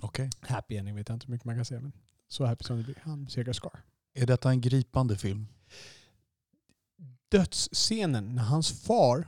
Okej. 0.04 0.30
Okay. 0.42 0.56
Happy 0.56 0.76
ending 0.78 0.96
vet 0.96 1.10
jag 1.10 1.16
inte 1.16 1.28
hur 1.28 1.32
mycket 1.32 1.46
man 1.46 1.56
kan 1.56 1.66
säga 1.66 1.82
men 1.82 1.92
så 2.28 2.46
happy 2.46 2.64
som 2.64 2.78
det 2.78 2.84
blir. 2.84 2.98
Han 3.02 3.26
besegrar 3.26 3.54
Scar. 3.54 3.84
Är 4.14 4.26
detta 4.26 4.50
en 4.50 4.62
gripande 4.62 5.18
film? 5.18 5.48
Dödsscenen 7.32 8.36
när 8.36 8.44
hans 8.44 8.84
far 8.84 9.28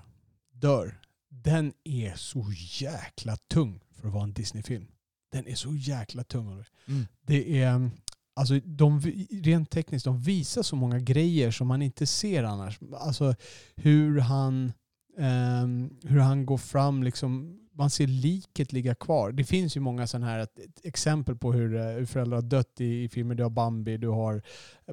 dör, 0.51 0.99
den 1.29 1.73
är 1.83 2.15
så 2.15 2.53
jäkla 2.81 3.35
tung 3.35 3.79
för 3.95 4.07
att 4.07 4.13
vara 4.13 4.23
en 4.23 4.33
Disney-film. 4.33 4.87
Den 5.31 5.47
är 5.47 5.55
så 5.55 5.75
jäkla 5.75 6.23
tung. 6.23 6.63
Mm. 6.85 7.07
Det 7.21 7.61
är, 7.61 7.91
alltså 8.35 8.59
de, 8.59 8.99
rent 9.43 9.69
tekniskt, 9.69 10.05
de 10.05 10.21
visar 10.21 10.63
så 10.63 10.75
många 10.75 10.99
grejer 10.99 11.51
som 11.51 11.67
man 11.67 11.81
inte 11.81 12.05
ser 12.05 12.43
annars. 12.43 12.79
Alltså 12.93 13.35
hur 13.75 14.19
han, 14.19 14.73
um, 15.17 15.89
hur 16.03 16.19
han 16.19 16.45
går 16.45 16.57
fram, 16.57 17.03
liksom, 17.03 17.59
man 17.73 17.89
ser 17.89 18.07
liket 18.07 18.73
ligga 18.73 18.95
kvar. 18.95 19.31
Det 19.31 19.43
finns 19.43 19.77
ju 19.77 19.81
många 19.81 20.07
sådana 20.07 20.27
här 20.27 20.47
exempel 20.83 21.35
på 21.35 21.53
hur, 21.53 21.75
eh, 21.75 21.85
hur 21.85 22.05
föräldrar 22.05 22.37
har 22.37 22.41
dött 22.41 22.81
i, 22.81 23.03
i 23.03 23.09
filmer. 23.09 23.35
Du 23.35 23.43
har 23.43 23.49
Bambi, 23.49 23.97
du 23.97 24.07
har 24.07 24.41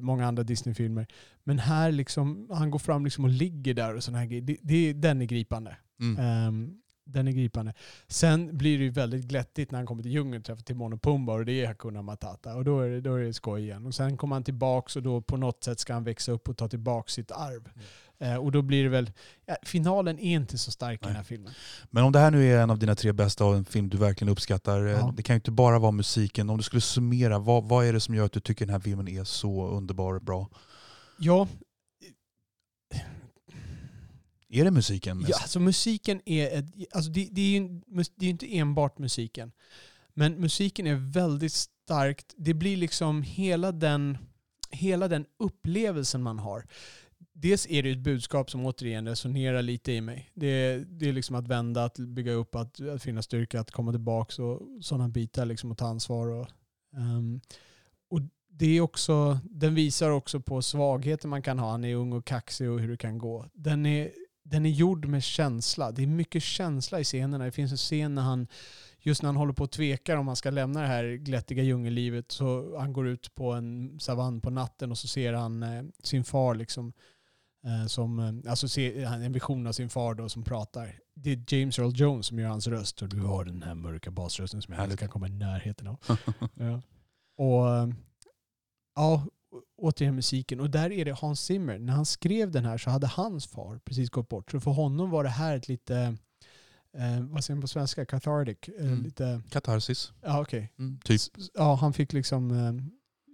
många 0.01 0.27
andra 0.27 0.43
Disney-filmer. 0.43 1.07
Men 1.43 1.59
här 1.59 1.91
liksom, 1.91 2.47
han 2.51 2.71
går 2.71 2.79
fram 2.79 3.03
liksom 3.03 3.23
och 3.23 3.29
ligger 3.29 3.73
där 3.73 3.95
och 3.95 4.03
sådana 4.03 4.19
här. 4.19 4.41
Det, 4.41 4.57
det, 4.61 4.93
den 4.93 5.21
är 5.21 5.25
gripande. 5.25 5.77
Mm. 5.99 6.47
Um, 6.47 6.77
den 7.11 7.27
är 7.27 7.31
gripande. 7.31 7.73
Sen 8.07 8.57
blir 8.57 8.77
det 8.77 8.83
ju 8.83 8.89
väldigt 8.89 9.25
glättigt 9.25 9.71
när 9.71 9.79
han 9.79 9.85
kommer 9.85 10.03
till 10.03 10.11
djungeln 10.11 10.37
och 10.39 10.45
träffar 10.45 10.63
Timon 10.63 10.93
och 10.93 11.01
Pumba 11.01 11.33
och 11.33 11.45
det 11.45 11.61
är 11.61 11.67
Hakuna 11.67 12.01
Matata. 12.01 12.55
Och 12.55 12.63
då 12.63 12.79
är 12.79 12.89
det, 12.89 13.01
då 13.01 13.15
är 13.15 13.23
det 13.23 13.33
skoj 13.33 13.61
igen. 13.61 13.85
Och 13.85 13.95
sen 13.95 14.17
kommer 14.17 14.35
han 14.35 14.43
tillbaka 14.43 14.99
och 14.99 15.03
då 15.03 15.21
på 15.21 15.37
något 15.37 15.63
sätt 15.63 15.79
ska 15.79 15.93
han 15.93 16.03
växa 16.03 16.31
upp 16.31 16.49
och 16.49 16.57
ta 16.57 16.67
tillbaka 16.67 17.09
sitt 17.09 17.31
arv. 17.31 17.69
Mm. 17.75 17.85
Eh, 18.21 18.35
och 18.35 18.51
då 18.51 18.61
blir 18.61 18.83
det 18.83 18.89
väl, 18.89 19.11
ja, 19.45 19.55
finalen 19.63 20.19
är 20.19 20.35
inte 20.35 20.57
så 20.57 20.71
stark 20.71 20.99
Nej. 21.01 21.07
i 21.07 21.09
den 21.09 21.15
här 21.15 21.23
filmen. 21.23 21.53
Men 21.89 22.03
om 22.03 22.11
det 22.11 22.19
här 22.19 22.31
nu 22.31 22.53
är 22.53 22.61
en 22.61 22.69
av 22.69 22.79
dina 22.79 22.95
tre 22.95 23.11
bästa 23.11 23.45
och 23.45 23.55
en 23.55 23.65
film 23.65 23.89
du 23.89 23.97
verkligen 23.97 24.31
uppskattar, 24.31 24.85
eh, 24.85 24.91
ja. 24.91 25.13
det 25.17 25.23
kan 25.23 25.33
ju 25.33 25.37
inte 25.37 25.51
bara 25.51 25.79
vara 25.79 25.91
musiken. 25.91 26.49
Om 26.49 26.57
du 26.57 26.63
skulle 26.63 26.81
summera, 26.81 27.39
vad, 27.39 27.63
vad 27.63 27.85
är 27.85 27.93
det 27.93 27.99
som 27.99 28.15
gör 28.15 28.25
att 28.25 28.31
du 28.31 28.39
tycker 28.39 28.65
den 28.65 28.73
här 28.73 28.79
filmen 28.79 29.07
är 29.07 29.23
så 29.23 29.67
underbar 29.67 30.13
och 30.13 30.21
bra? 30.21 30.49
Ja, 31.17 31.47
är 34.51 34.65
det 34.65 34.71
musiken? 34.71 35.17
Mest? 35.17 35.29
Ja, 35.29 35.37
alltså 35.41 35.59
musiken 35.59 36.21
är, 36.25 36.59
ett, 36.59 36.65
alltså 36.91 37.11
det, 37.11 37.27
det 37.31 37.41
är 37.41 37.59
ju 37.59 37.81
det 38.15 38.25
är 38.25 38.29
inte 38.29 38.57
enbart 38.57 38.99
musiken. 38.99 39.51
Men 40.13 40.39
musiken 40.39 40.87
är 40.87 40.95
väldigt 40.95 41.53
starkt. 41.53 42.33
Det 42.37 42.53
blir 42.53 42.77
liksom 42.77 43.21
hela 43.21 43.71
den, 43.71 44.17
hela 44.69 45.07
den 45.07 45.25
upplevelsen 45.39 46.23
man 46.23 46.39
har. 46.39 46.65
Dels 47.33 47.67
är 47.69 47.83
det 47.83 47.91
ett 47.91 47.97
budskap 47.97 48.51
som 48.51 48.65
återigen 48.65 49.07
resonerar 49.07 49.61
lite 49.61 49.91
i 49.91 50.01
mig. 50.01 50.31
Det 50.33 50.47
är, 50.47 50.79
det 50.79 51.09
är 51.09 51.13
liksom 51.13 51.35
att 51.35 51.47
vända, 51.47 51.83
att 51.83 51.97
bygga 51.97 52.31
upp, 52.31 52.55
att, 52.55 52.81
att 52.81 53.03
finna 53.03 53.21
styrka, 53.21 53.59
att 53.59 53.71
komma 53.71 53.91
tillbaka 53.91 54.43
och 54.43 54.61
sådana 54.81 55.09
bitar 55.09 55.45
liksom, 55.45 55.71
och 55.71 55.77
ta 55.77 55.87
ansvar. 55.87 56.27
Och, 56.27 56.47
um, 56.95 57.41
och 58.09 58.21
det 58.49 58.77
är 58.77 58.81
också, 58.81 59.39
den 59.43 59.75
visar 59.75 60.09
också 60.09 60.39
på 60.39 60.61
svagheter 60.61 61.27
man 61.27 61.41
kan 61.41 61.59
ha. 61.59 61.71
Han 61.71 61.85
är 61.85 61.95
ung 61.95 62.13
och 62.13 62.25
kaxig 62.25 62.69
och 62.69 62.79
hur 62.79 62.89
det 62.89 62.97
kan 62.97 63.17
gå. 63.17 63.45
Den 63.53 63.85
är 63.85 64.11
den 64.51 64.65
är 64.65 64.69
gjord 64.69 65.05
med 65.05 65.23
känsla. 65.23 65.91
Det 65.91 66.03
är 66.03 66.07
mycket 66.07 66.43
känsla 66.43 66.99
i 66.99 67.03
scenerna. 67.03 67.45
Det 67.45 67.51
finns 67.51 67.71
en 67.71 67.77
scen 67.77 68.15
när 68.15 68.21
han, 68.21 68.47
just 68.99 69.21
när 69.21 69.27
han 69.27 69.35
håller 69.35 69.53
på 69.53 69.63
att 69.63 69.71
tvekar 69.71 70.17
om 70.17 70.27
han 70.27 70.35
ska 70.35 70.49
lämna 70.49 70.81
det 70.81 70.87
här 70.87 71.03
glättiga 71.03 71.63
djungellivet, 71.63 72.31
så 72.31 72.77
han 72.77 72.93
går 72.93 73.07
ut 73.07 73.35
på 73.35 73.51
en 73.51 73.99
savann 73.99 74.41
på 74.41 74.49
natten 74.49 74.91
och 74.91 74.97
så 74.97 75.07
ser 75.07 75.33
han 75.33 75.63
eh, 75.63 75.83
sin 76.03 76.23
far 76.23 76.55
liksom, 76.55 76.93
eh, 77.65 77.87
som, 77.87 78.19
eh, 78.19 78.51
alltså 78.51 78.67
ser, 78.67 79.05
en 79.05 79.31
vision 79.31 79.67
av 79.67 79.71
sin 79.71 79.89
far 79.89 80.15
då 80.15 80.29
som 80.29 80.43
pratar. 80.43 80.99
Det 81.15 81.31
är 81.31 81.43
James 81.47 81.79
Earl 81.79 81.91
Jones 81.95 82.25
som 82.25 82.39
gör 82.39 82.49
hans 82.49 82.67
röst 82.67 83.01
och 83.01 83.09
du 83.09 83.21
har 83.21 83.45
den 83.45 83.63
här 83.63 83.75
mörka 83.75 84.11
basrösten 84.11 84.61
som 84.61 84.73
jag 84.73 84.83
aldrig 84.83 84.99
kan 84.99 85.09
komma 85.09 85.27
i 85.27 85.31
närheten 85.31 85.87
av. 85.87 85.97
ja. 86.55 86.81
Och 87.37 87.75
eh, 87.75 87.89
ja, 88.95 89.25
återigen 89.81 90.15
musiken. 90.15 90.59
Och 90.59 90.69
där 90.69 90.91
är 90.91 91.05
det 91.05 91.11
Hans 91.11 91.41
Zimmer. 91.41 91.79
När 91.79 91.93
han 91.93 92.05
skrev 92.05 92.51
den 92.51 92.65
här 92.65 92.77
så 92.77 92.89
hade 92.89 93.07
hans 93.07 93.47
far 93.47 93.79
precis 93.85 94.09
gått 94.09 94.29
bort. 94.29 94.51
Så 94.51 94.59
för 94.59 94.71
honom 94.71 95.09
var 95.09 95.23
det 95.23 95.29
här 95.29 95.57
ett 95.57 95.67
lite, 95.67 96.17
eh, 96.97 97.19
vad 97.19 97.43
säger 97.43 97.55
man 97.55 97.61
på 97.61 97.67
svenska, 97.67 98.05
cathartic? 98.05 98.57
Eh, 98.79 98.85
mm. 98.85 99.03
lite, 99.03 99.41
Katarsis. 99.49 100.11
Ja, 100.21 100.41
okej. 100.41 100.59
Okay. 100.59 100.85
Mm, 100.85 100.99
typ. 101.03 101.21
Ja, 101.53 101.75
han 101.75 101.93
fick 101.93 102.13
liksom 102.13 102.51
eh, 102.51 102.73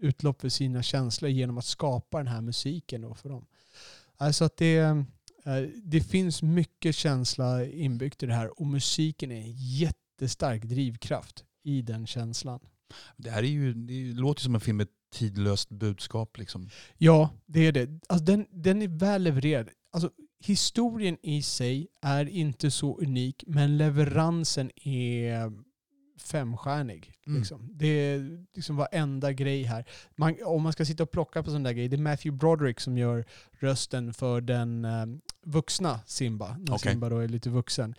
utlopp 0.07 0.41
för 0.41 0.49
sina 0.49 0.83
känslor 0.83 1.31
genom 1.31 1.57
att 1.57 1.65
skapa 1.65 2.17
den 2.17 2.27
här 2.27 2.41
musiken 2.41 3.01
då 3.01 3.13
för 3.13 3.29
dem. 3.29 3.45
Alltså 4.17 4.45
att 4.45 4.57
det, 4.57 4.77
eh, 4.77 5.61
det 5.83 6.01
finns 6.01 6.41
mycket 6.41 6.95
känsla 6.95 7.65
inbyggt 7.65 8.23
i 8.23 8.25
det 8.25 8.33
här 8.33 8.59
och 8.59 8.67
musiken 8.67 9.31
är 9.31 9.41
en 9.41 9.53
jättestark 9.55 10.63
drivkraft 10.63 11.43
i 11.63 11.81
den 11.81 12.07
känslan. 12.07 12.59
Det 13.17 13.29
här 13.29 13.43
är 13.43 13.47
ju, 13.47 13.73
det 13.73 14.13
låter 14.13 14.41
som 14.41 14.55
en 14.55 14.61
film 14.61 14.77
med 14.77 14.87
tidlöst 15.13 15.69
budskap. 15.69 16.37
Liksom. 16.37 16.69
Ja, 16.97 17.29
det 17.45 17.67
är 17.67 17.71
det. 17.71 17.89
Alltså, 18.07 18.25
den, 18.25 18.45
den 18.51 18.81
är 18.81 18.87
väl 18.87 19.23
levererad. 19.23 19.69
Alltså, 19.91 20.09
historien 20.39 21.17
i 21.21 21.41
sig 21.41 21.87
är 22.01 22.25
inte 22.25 22.71
så 22.71 22.97
unik, 22.99 23.43
men 23.47 23.77
leveransen 23.77 24.71
är 24.87 25.51
femstjärnig. 26.17 27.13
Mm. 27.27 27.39
Liksom. 27.39 27.69
Det 27.73 27.87
är 27.87 28.45
liksom 28.53 28.75
varenda 28.75 29.31
grej 29.31 29.63
här. 29.63 29.85
Man, 30.15 30.35
om 30.45 30.63
man 30.63 30.73
ska 30.73 30.85
sitta 30.85 31.03
och 31.03 31.11
plocka 31.11 31.43
på 31.43 31.49
sådana 31.49 31.69
där 31.69 31.73
grejer, 31.73 31.89
det 31.89 31.95
är 31.95 32.01
Matthew 32.01 32.37
Broderick 32.37 32.79
som 32.79 32.97
gör 32.97 33.25
rösten 33.51 34.13
för 34.13 34.41
den 34.41 34.85
eh, 34.85 35.05
vuxna 35.45 35.99
Simba, 36.05 36.57
när 36.57 36.73
okay. 36.73 36.91
Simba 36.91 37.09
då 37.09 37.17
är 37.19 37.27
lite 37.27 37.49
vuxen 37.49 37.95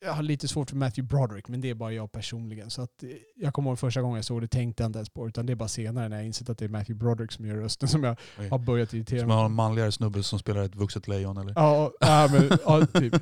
jag 0.00 0.12
har 0.12 0.22
lite 0.22 0.48
svårt 0.48 0.70
för 0.70 0.76
Matthew 0.76 1.16
Broderick, 1.16 1.48
men 1.48 1.60
det 1.60 1.70
är 1.70 1.74
bara 1.74 1.92
jag 1.92 2.12
personligen. 2.12 2.70
Så 2.70 2.82
att, 2.82 3.02
eh, 3.02 3.08
jag 3.36 3.54
kommer 3.54 3.70
ihåg 3.70 3.78
första 3.78 4.02
gången 4.02 4.16
jag 4.16 4.24
såg 4.24 4.40
det 4.40 4.48
tänkte 4.48 4.82
jag 4.82 4.88
inte 4.88 4.98
ens 4.98 5.08
på 5.08 5.28
utan 5.28 5.46
det 5.46 5.52
är 5.52 5.54
bara 5.54 5.68
senare 5.68 6.08
när 6.08 6.16
jag 6.16 6.26
insett 6.26 6.50
att 6.50 6.58
det 6.58 6.64
är 6.64 6.68
Matthew 6.68 6.94
Broderick 7.04 7.32
som 7.32 7.46
gör 7.46 7.54
rösten 7.54 7.88
som 7.88 8.04
jag 8.04 8.16
Oj. 8.38 8.48
har 8.48 8.58
börjat 8.58 8.94
irritera 8.94 9.16
mig 9.16 9.20
Som 9.20 9.30
har 9.30 9.44
en 9.44 9.52
manligare 9.52 9.92
snubbe 9.92 10.22
som 10.22 10.38
spelar 10.38 10.62
ett 10.62 10.74
vuxet 10.74 11.08
lejon 11.08 11.36
eller? 11.36 11.52
Ja, 11.56 11.92
ja, 12.00 12.28
men, 12.32 12.58
ja 12.64 12.86
typ. 12.86 13.14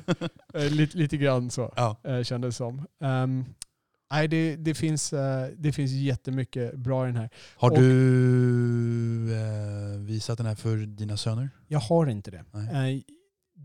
Eh, 0.53 0.69
lite, 0.69 0.97
lite 0.97 1.17
grann 1.17 1.49
så 1.51 1.73
ja. 1.75 1.97
Eh, 2.03 2.23
kändes 2.23 2.55
det 2.55 2.57
som. 2.57 2.85
Um, 2.99 3.45
nej, 4.11 4.27
det, 4.27 4.55
det, 4.55 4.73
finns, 4.75 5.09
det 5.57 5.71
finns 5.75 5.91
jättemycket 5.91 6.75
bra 6.75 7.03
i 7.03 7.07
den 7.07 7.15
här. 7.15 7.29
Har 7.55 7.71
Och, 7.71 7.77
du 7.77 9.33
eh, 9.33 9.99
visat 9.99 10.37
den 10.37 10.47
här 10.47 10.55
för 10.55 10.77
dina 10.77 11.17
söner? 11.17 11.49
Jag 11.67 11.79
har 11.79 12.07
inte 12.07 12.31
det. 12.31 12.45
Nej 12.51 13.03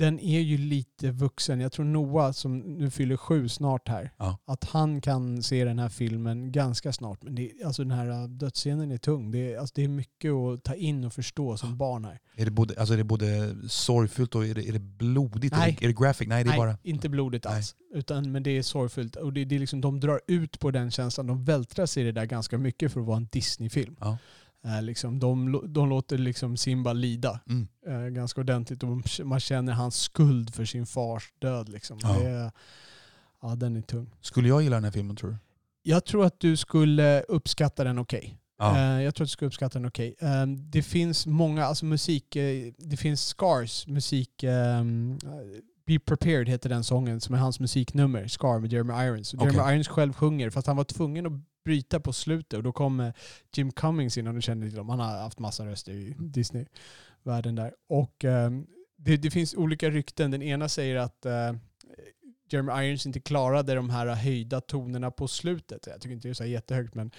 den 0.00 0.20
är 0.20 0.40
ju 0.40 0.58
lite 0.58 1.10
vuxen. 1.10 1.60
Jag 1.60 1.72
tror 1.72 1.84
Noah 1.84 2.32
som 2.32 2.58
nu 2.58 2.90
fyller 2.90 3.16
sju 3.16 3.48
snart 3.48 3.88
här, 3.88 4.12
ja. 4.16 4.38
att 4.44 4.64
han 4.64 5.00
kan 5.00 5.42
se 5.42 5.64
den 5.64 5.78
här 5.78 5.88
filmen 5.88 6.52
ganska 6.52 6.92
snart. 6.92 7.22
Men 7.22 7.34
det, 7.34 7.52
alltså 7.64 7.82
den 7.82 7.90
här 7.90 8.22
äh, 8.22 8.28
dödsscenen 8.28 8.90
är 8.90 8.98
tung. 8.98 9.30
Det 9.30 9.52
är, 9.52 9.58
alltså 9.58 9.72
det 9.76 9.84
är 9.84 9.88
mycket 9.88 10.32
att 10.32 10.64
ta 10.64 10.74
in 10.74 11.04
och 11.04 11.12
förstå 11.12 11.56
som 11.56 11.78
barn 11.78 12.04
här. 12.04 12.18
Är 12.36 12.44
det 12.44 12.50
både, 12.50 12.74
alltså 12.80 12.94
är 12.94 12.98
det 12.98 13.04
både 13.04 13.56
sorgfullt 13.68 14.34
och 14.34 14.46
är 14.46 14.54
det, 14.54 14.68
är 14.68 14.72
det 14.72 14.78
blodigt? 14.78 15.56
Nej. 15.56 15.78
Är 15.80 15.86
det 15.86 15.94
graphic? 16.00 16.28
Nej, 16.28 16.44
det 16.44 16.48
är 16.48 16.50
Nej, 16.50 16.58
bara... 16.58 16.76
inte 16.82 17.08
blodigt 17.08 17.46
alls. 17.46 17.74
Utan, 17.94 18.32
men 18.32 18.42
det 18.42 18.50
är 18.50 18.62
sorgfullt. 18.62 19.16
Och 19.16 19.32
det, 19.32 19.44
det 19.44 19.54
är 19.54 19.58
liksom, 19.60 19.80
de 19.80 20.00
drar 20.00 20.20
ut 20.26 20.60
på 20.60 20.70
den 20.70 20.90
känslan. 20.90 21.26
De 21.26 21.44
vältrar 21.44 21.86
sig 21.86 22.02
i 22.02 22.06
det 22.06 22.12
där 22.12 22.26
ganska 22.26 22.58
mycket 22.58 22.92
för 22.92 23.00
att 23.00 23.06
vara 23.06 23.16
en 23.16 23.28
Disney-film. 23.32 23.96
Ja. 24.00 24.18
Eh, 24.64 24.82
liksom, 24.82 25.18
de, 25.18 25.60
de 25.68 25.88
låter 25.88 26.18
liksom 26.18 26.56
Simba 26.56 26.92
lida 26.92 27.40
mm. 27.48 27.68
eh, 27.86 28.08
ganska 28.08 28.40
ordentligt 28.40 28.82
och 28.82 28.88
man 29.24 29.40
känner 29.40 29.72
hans 29.72 29.96
skuld 29.96 30.54
för 30.54 30.64
sin 30.64 30.86
fars 30.86 31.32
död. 31.38 31.68
Liksom. 31.68 31.98
Ja. 32.02 32.18
Det, 32.18 32.52
ja, 33.42 33.54
den 33.54 33.76
är 33.76 33.82
tung. 33.82 34.10
Skulle 34.20 34.48
jag 34.48 34.62
gilla 34.62 34.76
den 34.76 34.84
här 34.84 34.90
filmen 34.90 35.16
tror 35.16 35.30
du? 35.30 35.36
Jag 35.82 36.04
tror 36.04 36.24
att 36.24 36.40
du 36.40 36.56
skulle 36.56 37.20
uppskatta 37.20 37.84
den 37.84 37.98
okej. 37.98 38.18
Okay. 38.18 38.34
Ja. 38.58 38.78
Eh, 38.78 39.02
jag 39.02 39.14
tror 39.14 39.24
att 39.24 39.28
du 39.28 39.32
skulle 39.32 39.46
uppskatta 39.46 39.78
den 39.78 39.88
okej. 39.88 40.14
Okay. 40.16 40.28
Eh, 40.28 40.46
det 40.46 40.82
finns 40.82 41.26
många, 41.26 41.64
alltså 41.64 41.84
musik, 41.84 42.36
eh, 42.36 42.72
det 42.78 42.96
finns 42.96 43.26
Scars 43.26 43.86
musik 43.86 44.44
Be 45.86 45.98
Prepared 45.98 46.48
heter 46.48 46.68
den 46.68 46.84
sången 46.84 47.20
som 47.20 47.34
är 47.34 47.38
hans 47.38 47.60
musiknummer, 47.60 48.28
Scar 48.28 48.58
med 48.58 48.72
Jeremy 48.72 48.92
Irons. 48.92 49.34
Och 49.34 49.42
Jeremy. 49.42 49.72
Irons 49.72 49.88
själv 49.88 50.12
sjunger 50.12 50.50
fast 50.50 50.66
han 50.66 50.76
var 50.76 50.84
tvungen 50.84 51.26
att 51.26 51.32
bryta 51.64 52.00
på 52.00 52.12
slutet 52.12 52.56
och 52.56 52.62
då 52.62 52.72
kom 52.72 53.00
eh, 53.00 53.12
Jim 53.56 53.72
Cummings 53.72 54.18
in, 54.18 54.26
om 54.26 54.34
du 54.34 54.42
känner 54.42 54.68
till 54.68 54.78
honom. 54.78 54.98
Han 54.98 55.08
har 55.08 55.22
haft 55.22 55.38
massa 55.38 55.66
röster 55.66 55.92
i 55.92 56.16
Disney-världen 56.18 57.54
där. 57.54 57.74
Och 57.88 58.24
ehm, 58.24 58.66
det, 58.96 59.16
det 59.16 59.30
finns 59.30 59.54
olika 59.54 59.90
rykten. 59.90 60.30
Den 60.30 60.42
ena 60.42 60.68
säger 60.68 60.96
att 60.96 61.26
eh, 61.26 61.52
Jeremy 62.52 62.72
Irons 62.86 63.06
inte 63.06 63.20
klarade 63.20 63.74
de 63.74 63.90
här 63.90 64.06
höjda 64.06 64.60
tonerna 64.60 65.10
på 65.10 65.28
slutet. 65.28 65.86
Jag 65.86 66.00
tycker 66.00 66.14
inte 66.14 66.28
det 66.28 66.32
är 66.32 66.34
så 66.34 66.44
jättehögt 66.44 66.94
men. 66.94 67.10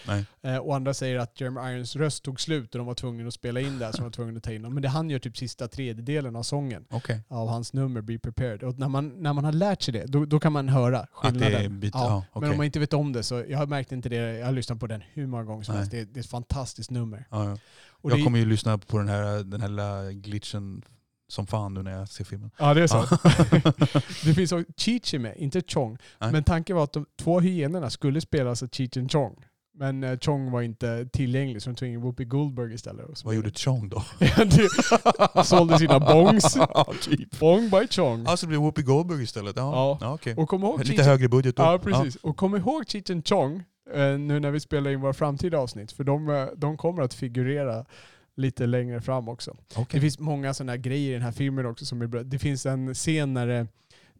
Eh, 0.41 0.57
och 0.57 0.75
andra 0.75 0.93
säger 0.93 1.19
att 1.19 1.41
Jeremy 1.41 1.59
Irons 1.73 1.95
röst 1.95 2.23
tog 2.23 2.41
slut 2.41 2.75
och 2.75 2.77
de 2.79 2.87
var 2.87 2.93
tvungna 2.93 3.27
att 3.27 3.33
spela 3.33 3.59
in 3.59 3.79
det 3.79 3.91
så 3.91 3.97
de 3.97 4.03
var 4.03 4.09
tvungna 4.09 4.37
att 4.37 4.43
ta 4.43 4.51
in 4.51 4.61
dem. 4.61 4.73
Men 4.73 4.83
det 4.83 4.89
han 4.89 5.09
gör 5.09 5.19
typ 5.19 5.37
sista 5.37 5.67
tredjedelen 5.67 6.35
av 6.35 6.43
sången 6.43 6.85
Okej. 6.89 7.23
av 7.27 7.47
hans 7.47 7.73
nummer 7.73 8.01
Be 8.01 8.19
Prepared. 8.19 8.63
Och 8.63 8.79
när 8.79 8.89
man, 8.89 9.07
när 9.23 9.33
man 9.33 9.43
har 9.45 9.51
lärt 9.51 9.81
sig 9.81 9.91
det, 9.93 10.05
då, 10.05 10.25
då 10.25 10.39
kan 10.39 10.51
man 10.53 10.69
höra 10.69 11.07
skillnaden. 11.11 11.79
bit, 11.79 11.93
Ja, 11.95 11.99
ja, 12.09 12.25
okej. 12.31 12.41
Men 12.41 12.51
om 12.51 12.57
man 12.57 12.65
inte 12.65 12.79
vet 12.79 12.93
om 12.93 13.13
det 13.13 13.23
så, 13.23 13.43
jag 13.49 13.57
har 13.57 13.67
märkt 13.67 13.91
inte 13.91 14.09
det, 14.09 14.15
jag 14.15 14.45
har 14.45 14.53
lyssnat 14.53 14.79
på 14.79 14.87
den 14.87 15.03
hur 15.13 15.27
många 15.27 15.43
gånger 15.43 15.63
som 15.63 15.75
helst. 15.75 15.91
Det, 15.91 15.99
är- 15.99 16.05
det 16.05 16.19
är 16.19 16.23
ett 16.23 16.29
fantastiskt 16.29 16.91
nummer. 16.91 17.25
ja, 17.31 17.57
Jag 18.03 18.11
det, 18.17 18.23
kommer 18.23 18.39
ju 18.39 18.45
lyssna 18.45 18.77
på 18.77 18.97
den 18.97 19.07
här, 19.07 19.43
den 19.43 19.61
här 19.61 19.67
lilla 19.69 20.11
glitchen 20.11 20.81
som 21.31 21.47
fan 21.47 21.73
nu 21.73 21.83
när 21.83 21.91
jag 21.91 22.09
ser 22.09 22.23
filmen. 22.23 22.51
Ja 22.59 22.73
det 22.73 22.83
är 22.83 22.87
så. 22.87 23.05
Ja. 23.23 23.71
det 24.23 24.33
finns 24.33 24.51
också 24.51 24.71
Chichi 24.77 25.19
med, 25.19 25.37
inte 25.37 25.61
Chong. 25.67 25.97
Nej. 26.19 26.31
Men 26.31 26.43
tanken 26.43 26.75
var 26.75 26.83
att 26.83 26.93
de 26.93 27.05
två 27.19 27.39
hyenorna 27.39 27.89
skulle 27.89 28.21
spelas 28.21 28.63
av 28.63 28.67
Cheech 28.67 28.97
and 28.97 29.11
Chong. 29.11 29.35
Men 29.73 30.03
eh, 30.03 30.17
Chong 30.19 30.51
var 30.51 30.61
inte 30.61 31.05
tillgänglig 31.13 31.61
så 31.61 31.69
de 31.69 31.75
tvingade 31.75 32.03
Whoopi 32.03 32.25
Goldberg 32.25 32.73
istället. 32.73 33.23
Vad 33.25 33.35
gjorde 33.35 33.51
Chong 33.51 33.89
då? 33.89 34.03
Ja, 35.35 35.43
sålde 35.43 35.77
sina 35.79 35.99
bongs. 35.99 36.55
ja, 36.59 36.93
typ. 37.01 37.39
Bong 37.39 37.69
by 37.69 37.87
Chong. 37.87 38.25
Alltså 38.27 38.45
det 38.45 38.47
blir 38.49 38.59
Whoopi 38.59 38.81
Goldberg 38.81 39.23
istället? 39.23 39.55
Ja, 39.55 39.71
Ja. 39.73 39.97
ja. 40.01 40.13
okej. 40.13 40.35
Och 40.37 40.49
kom 40.49 40.63
ihåg 40.63 40.79
Lite 40.85 41.01
Cheech- 41.01 41.05
högre 41.05 41.27
budget 41.29 41.55
då. 41.55 41.63
Ja, 41.63 41.79
precis. 41.83 42.15
Och 42.15 42.37
kom 42.37 42.55
ihåg 42.55 42.89
Cheech 42.89 43.11
and 43.11 43.27
Chong 43.27 43.63
eh, 43.93 44.17
nu 44.19 44.39
när 44.39 44.51
vi 44.51 44.59
spelar 44.59 44.91
in 44.91 45.01
våra 45.01 45.13
framtida 45.13 45.57
avsnitt. 45.57 45.91
För 45.91 46.03
de, 46.03 46.29
eh, 46.29 46.45
de 46.57 46.77
kommer 46.77 47.03
att 47.03 47.13
figurera 47.13 47.85
lite 48.37 48.65
längre 48.65 49.01
fram 49.01 49.29
också. 49.29 49.57
Okej. 49.75 49.85
Det 49.91 50.01
finns 50.01 50.19
många 50.19 50.53
sådana 50.53 50.77
grejer 50.77 51.09
i 51.09 51.13
den 51.13 51.21
här 51.21 51.31
filmen 51.31 51.65
också 51.65 51.85
som 51.85 52.01
är 52.01 52.07
bra. 52.07 52.23
Det 52.23 52.39
finns 52.39 52.65
en 52.65 52.93
scen 52.93 53.33
när 53.33 53.47
det, 53.47 53.67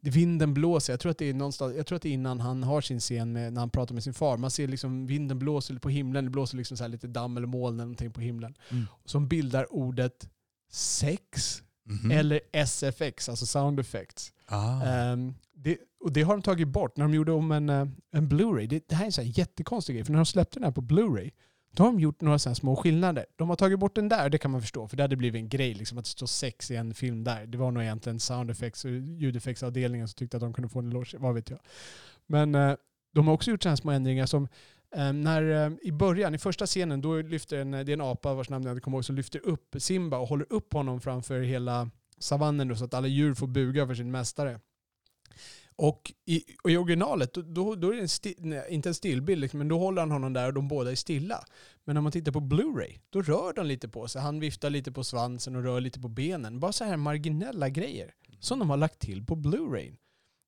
det 0.02 0.10
vinden 0.10 0.54
blåser. 0.54 0.94
Jag 0.94 1.00
tror, 1.00 1.12
att 1.12 1.18
det 1.18 1.30
är 1.30 1.34
någonstans, 1.34 1.76
jag 1.78 1.88
tror 1.88 1.96
att 1.96 2.02
det 2.02 2.10
är 2.10 2.14
innan 2.14 2.40
han 2.40 2.64
har 2.64 2.82
sin 2.82 3.00
scen 3.00 3.32
med, 3.34 3.54
när 3.54 3.60
han 3.62 3.70
pratar 3.70 3.94
med 3.94 4.04
sin 4.04 4.14
far. 4.14 4.38
Man 4.38 4.52
ser 4.52 4.68
liksom 4.68 5.08
vinden 5.08 5.40
blåser 5.40 5.76
på 5.76 5.90
himlen. 5.90 6.24
Det 6.26 6.32
blåser 6.32 6.58
liksom 6.58 6.78
så 6.78 6.84
här 6.84 6.90
lite 6.90 7.08
damm 7.08 7.38
eller 7.38 7.48
moln 7.48 7.76
eller 7.76 7.84
någonting 7.86 8.12
på 8.12 8.22
himlen. 8.22 8.56
Mm. 8.70 8.86
Som 9.06 9.28
bildar 9.28 9.74
ordet 9.74 10.30
sex 10.72 11.62
Mhm. 11.84 12.12
eller 12.12 12.42
SFX, 12.52 13.30
alltså 13.30 13.46
sound 13.46 13.80
effects. 13.80 14.34
Ah. 14.46 14.84
Ehm, 14.84 15.34
det, 15.54 15.78
och 16.04 16.12
det 16.14 16.22
har 16.22 16.34
de 16.34 16.42
tagit 16.42 16.68
bort 16.68 16.98
när 16.98 17.06
de 17.06 17.14
gjorde 17.14 17.32
om 17.32 17.52
en, 17.52 17.70
eh, 17.70 17.88
en 18.12 18.30
Blu-ray. 18.30 18.68
Det, 18.68 18.88
det 18.90 18.96
här 18.96 19.06
är 19.06 19.20
en 19.20 19.26
här 19.26 19.38
jättekonstig 19.40 19.96
grej, 19.96 20.06
för 20.06 20.12
när 20.12 20.20
de 20.20 20.26
släppte 20.26 20.60
den 20.60 20.64
här 20.64 20.72
på 20.72 20.82
Blu-ray, 20.82 21.32
då 21.72 21.84
har 21.84 21.92
de 21.92 22.00
gjort 22.00 22.22
några 22.22 22.40
sådana 22.40 22.56
små 22.56 22.76
skillnader. 22.76 23.26
De 23.36 23.50
har 23.50 23.56
tagit 23.56 23.80
bort 23.80 23.96
den 23.96 24.10
där, 24.10 24.30
det 24.30 24.38
kan 24.38 24.52
man 24.52 24.62
förstå, 24.62 24.88
för 24.88 24.98
det 24.98 25.04
hade 25.04 25.16
blivit 25.16 25.40
en 25.40 25.50
grej 25.50 25.74
liksom, 25.74 25.98
att 25.98 26.06
det 26.06 26.12
står 26.12 26.28
sex 26.28 26.72
i 26.72 26.76
en 26.76 26.94
film 26.94 27.24
där. 27.24 27.46
Det 27.46 27.58
var 27.58 27.72
nog 27.72 27.84
egentligen 27.84 28.20
sound 28.20 28.52
effects 28.52 28.86
och 28.86 28.92
ljudeffektsavdelningen 28.92 30.08
som 30.08 30.16
tyckte 30.16 30.38
att 30.38 30.42
de 30.42 30.54
kunde 30.54 30.70
få 30.70 30.80
en 30.80 30.88
eloge, 30.88 31.18
vad 31.18 31.34
vet 31.34 31.50
jag. 31.50 31.60
Men 32.28 32.56
eh, 32.56 32.76
de 33.14 33.28
har 33.28 33.34
också 33.34 33.52
gjort 33.52 33.64
sådana 33.64 33.78
små 33.78 33.92
ändringar 33.92 34.26
som 34.26 34.48
eh, 34.96 35.14
när, 35.14 35.66
eh, 35.66 35.74
I 35.82 35.92
början, 35.92 36.36
i 36.36 36.38
första 36.38 36.66
scenen, 36.66 37.02
då 37.02 37.22
lyfter 37.22 37.58
en, 37.58 37.72
det 37.72 37.78
är 37.78 37.90
en 37.90 38.02
apa 38.02 38.34
vars 38.34 38.50
namn 38.50 38.66
jag 38.66 38.74
inte 38.74 38.82
kommer 38.82 38.98
ihåg, 38.98 39.06
som 39.06 39.16
lyfter 39.16 39.46
upp 39.46 39.76
Simba 39.78 40.18
och 40.18 40.28
håller 40.28 40.46
upp 40.50 40.74
honom 40.74 41.02
framför 41.02 41.42
hela 41.42 41.90
savannen 42.18 42.68
då, 42.68 42.76
så 42.76 42.86
att 42.86 42.94
alla 42.94 43.08
djur 43.08 43.34
får 43.34 43.48
buga 43.48 43.88
för 43.88 43.96
sin 43.96 44.12
mästare. 44.12 44.60
Och 45.76 46.14
i, 46.26 46.44
och 46.64 46.72
i 46.72 46.78
originalet, 46.78 47.34
då, 47.34 47.76
då, 47.76 47.92
är 47.92 47.96
det 47.96 48.02
en 48.02 48.10
sti, 48.10 48.36
nej, 48.38 48.66
inte 48.70 48.90
en 48.90 48.96
stillbild, 48.96 49.42
liksom, 49.42 49.58
men 49.58 49.68
då 49.68 49.80
håller 49.80 50.02
han 50.02 50.12
honom 50.12 50.34
där 50.34 50.48
och 50.48 50.54
de 50.54 50.68
båda 50.68 50.92
är 50.92 50.96
stilla. 50.96 51.44
Men 51.84 51.94
när 51.94 52.02
man 52.02 52.12
tittar 52.12 52.32
på 52.32 52.40
Blu-ray, 52.40 53.00
då 53.10 53.22
rör 53.22 53.54
de 53.54 53.66
lite 53.66 53.90
på 53.90 54.08
sig. 54.08 54.22
Han 54.22 54.40
viftar 54.40 54.70
lite 54.70 54.92
på 54.92 55.04
svansen 55.04 55.56
och 55.56 55.64
rör 55.64 55.82
lite 55.82 56.00
på 56.00 56.08
benen. 56.08 56.60
Bara 56.60 56.72
så 56.72 56.84
här 56.84 56.98
marginella 56.98 57.70
grejer 57.70 58.14
som 58.40 58.60
de 58.60 58.70
har 58.70 58.78
lagt 58.78 59.00
till 59.00 59.26
på 59.26 59.36
Blu-ray. 59.36 59.96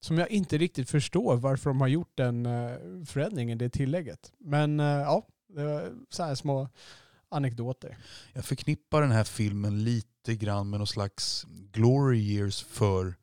Som 0.02 0.18
jag 0.18 0.32
inte 0.32 0.58
riktigt 0.58 0.90
förstår 0.90 1.38
varför 1.38 1.70
de 1.70 1.82
har 1.82 1.88
gjort 1.88 2.12
den 2.16 2.46
eh, 2.46 2.76
förändringen, 3.06 3.58
det 3.58 3.70
tillägget. 3.70 4.34
Men 4.40 4.80
eh, 4.80 4.86
ja, 4.86 5.28
det 5.48 5.64
var 5.64 5.92
så 6.10 6.24
här 6.24 6.36
små 6.36 6.70
anekdoter. 7.30 7.98
Jag 8.34 8.46
förknippar 8.46 9.02
den 9.02 9.12
här 9.12 9.24
filmen 9.24 9.84
lite 9.84 10.36
grann 10.36 10.70
med 10.70 10.80
någon 10.80 10.88
slags 10.88 11.46
glory 11.72 12.20
years 12.20 12.64
för 12.64 13.16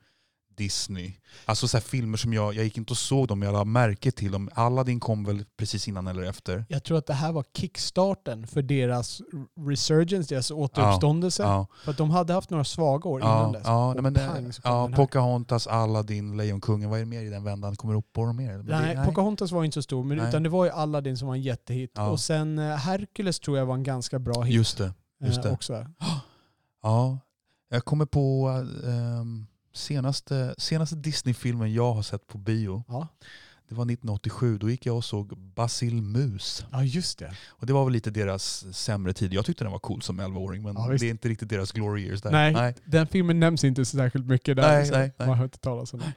Disney. 0.61 1.12
Alltså 1.44 1.68
så 1.68 1.77
här 1.77 1.83
filmer 1.83 2.18
som 2.18 2.33
jag, 2.33 2.55
jag 2.55 2.64
gick 2.64 2.77
inte 2.79 2.92
och 2.92 2.96
såg 2.96 3.29
dem, 3.29 3.42
jag 3.42 3.53
la 3.53 3.64
märke 3.64 4.11
till 4.12 4.33
dem. 4.33 4.51
Aladdin 4.55 5.01
kom 5.01 5.25
väl 5.25 5.44
precis 5.57 5.88
innan 5.88 6.07
eller 6.07 6.23
efter? 6.23 6.64
Jag 6.68 6.85
tror 6.85 6.99
att 6.99 7.07
det 7.07 7.14
här 7.14 7.33
var 7.33 7.44
kickstarten 7.57 8.46
för 8.46 8.62
deras 8.62 9.20
resurgence, 9.68 10.35
deras 10.35 10.51
återuppståndelse. 10.51 11.42
Ja, 11.42 11.66
För 11.85 11.90
att 11.90 11.96
de 11.99 12.11
hade 12.11 12.33
haft 12.33 12.51
några 12.51 12.64
svaga 12.64 13.11
år 13.11 13.20
innan 13.20 13.53
ja, 13.53 13.59
dess. 13.59 13.62
ja, 13.66 13.88
Och 13.88 13.94
nej, 13.94 14.03
men 14.03 14.12
det, 14.12 14.29
pang 14.29 14.53
så 14.53 14.62
kom 14.62 14.73
ja 14.73 14.83
den 14.83 14.92
här. 14.92 14.96
Pocahontas, 14.96 15.66
Aladdin, 15.66 16.37
Lejonkungen. 16.37 16.90
Vad 16.90 16.99
är 16.99 17.05
det 17.05 17.11
mer 17.11 17.23
i 17.23 17.29
den 17.31 17.44
vändan? 17.44 17.77
Kommer 17.77 17.94
du 17.94 17.99
upp 17.99 18.12
på 18.12 18.25
dem 18.27 18.37
mer? 18.37 18.57
Men 18.57 18.66
Nej, 18.66 18.96
det, 18.96 19.05
Pocahontas 19.05 19.53
var 19.53 19.64
inte 19.64 19.75
så 19.75 19.83
stor, 19.83 20.05
men 20.05 20.16
Nej. 20.16 20.29
utan 20.29 20.42
det 20.42 20.49
var 20.49 20.64
ju 20.64 20.70
Aladdin 20.70 21.16
som 21.16 21.29
var 21.29 21.35
en 21.35 21.42
jättehit. 21.42 21.92
Ja. 21.94 22.09
Och 22.11 22.20
sen 22.20 22.59
eh, 22.59 22.77
Hercules 22.77 23.40
tror 23.40 23.59
jag 23.59 23.66
var 23.66 23.75
en 23.75 23.83
ganska 23.83 24.18
bra 24.18 24.42
hit. 24.42 24.55
Just 24.55 24.79
det. 24.79 24.92
just 25.25 25.38
eh, 25.38 25.44
det. 25.44 25.51
Också. 25.51 25.87
Ja, 26.83 27.18
jag 27.68 27.85
kommer 27.85 28.07
på 28.07 28.49
ehm, 28.87 29.46
senaste, 29.72 30.54
senaste 30.59 30.96
Disney-filmen 30.96 31.72
jag 31.72 31.92
har 31.92 32.02
sett 32.02 32.26
på 32.26 32.38
bio. 32.38 32.85
Ja. 32.88 33.09
Det 33.68 33.74
var 33.76 33.85
1987. 33.85 34.59
Då 34.59 34.70
gick 34.70 34.87
jag 34.87 34.96
och 34.96 35.04
såg 35.04 35.38
Basil 35.38 36.02
Mus. 36.02 36.64
ja, 36.72 36.85
just 36.85 37.18
det. 37.18 37.35
Och 37.48 37.66
det 37.66 37.72
var 37.72 37.85
väl 37.85 37.92
lite 37.92 38.11
deras 38.11 38.74
sämre 38.76 39.12
tid. 39.12 39.33
Jag 39.35 39.44
tyckte 39.44 39.64
den 39.64 39.72
var 39.72 39.78
cool 39.78 40.02
som 40.02 40.20
11-åring 40.20 40.62
men 40.62 40.74
Ja, 40.74 40.88
det 40.88 41.06
är 41.06 41.11
inte 41.11 41.28
riktigt 41.28 41.48
deras 41.48 41.72
glory 41.72 42.02
years 42.06 42.22
där. 42.22 42.30
Nej, 42.30 42.52
Nej. 42.52 42.74
den 42.85 43.06
filmen 43.06 43.40
nämns 43.40 43.64
inte 43.64 43.85
så 43.85 43.96
särskilt 43.96 44.26
mycket 44.26 44.56
där. 44.56 44.62
Nej, 44.80 44.90
nej, 44.90 45.12
nej. 45.18 45.28
Man 45.28 45.37
har 45.38 45.44
inte 45.44 45.59
talas 45.59 45.92
om 45.94 46.00
den. 46.00 46.12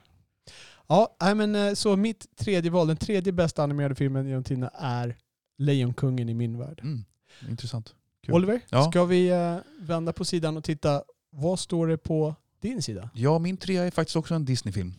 Ja, 0.87 1.15
nej, 1.21 1.35
men 1.35 1.55
eh, 1.55 1.73
så 1.73 1.95
mitt 1.95 2.37
tredje 2.37 2.71
val, 2.71 2.87
den 2.87 2.97
tredje 2.97 3.33
bästa 3.33 3.63
animerade 3.63 3.95
filmen 3.95 4.27
genom 4.27 4.43
tiderna 4.43 4.67
är 4.75 5.15
Lejonkungen 5.57 6.29
i 6.29 6.33
min 6.33 6.57
värld. 6.57 6.79
Mm, 6.83 7.03
intressant. 7.49 7.93
Kul. 8.25 8.35
Oliver, 8.35 8.61
Ja. 8.69 8.91
ska 8.91 9.05
vi 9.05 9.27
eh, 9.29 9.57
vända 9.79 10.13
på 10.13 10.25
sidan 10.25 10.57
och 10.57 10.63
titta, 10.63 11.03
vad 11.29 11.59
står 11.59 11.87
det 11.87 11.97
på 11.97 12.35
din 12.67 12.81
sida? 12.81 13.09
Ja, 13.13 13.39
min 13.39 13.57
trea 13.57 13.83
är 13.83 13.91
faktiskt 13.91 14.15
också 14.15 14.33
en 14.35 14.45
Disney-film. 14.45 14.93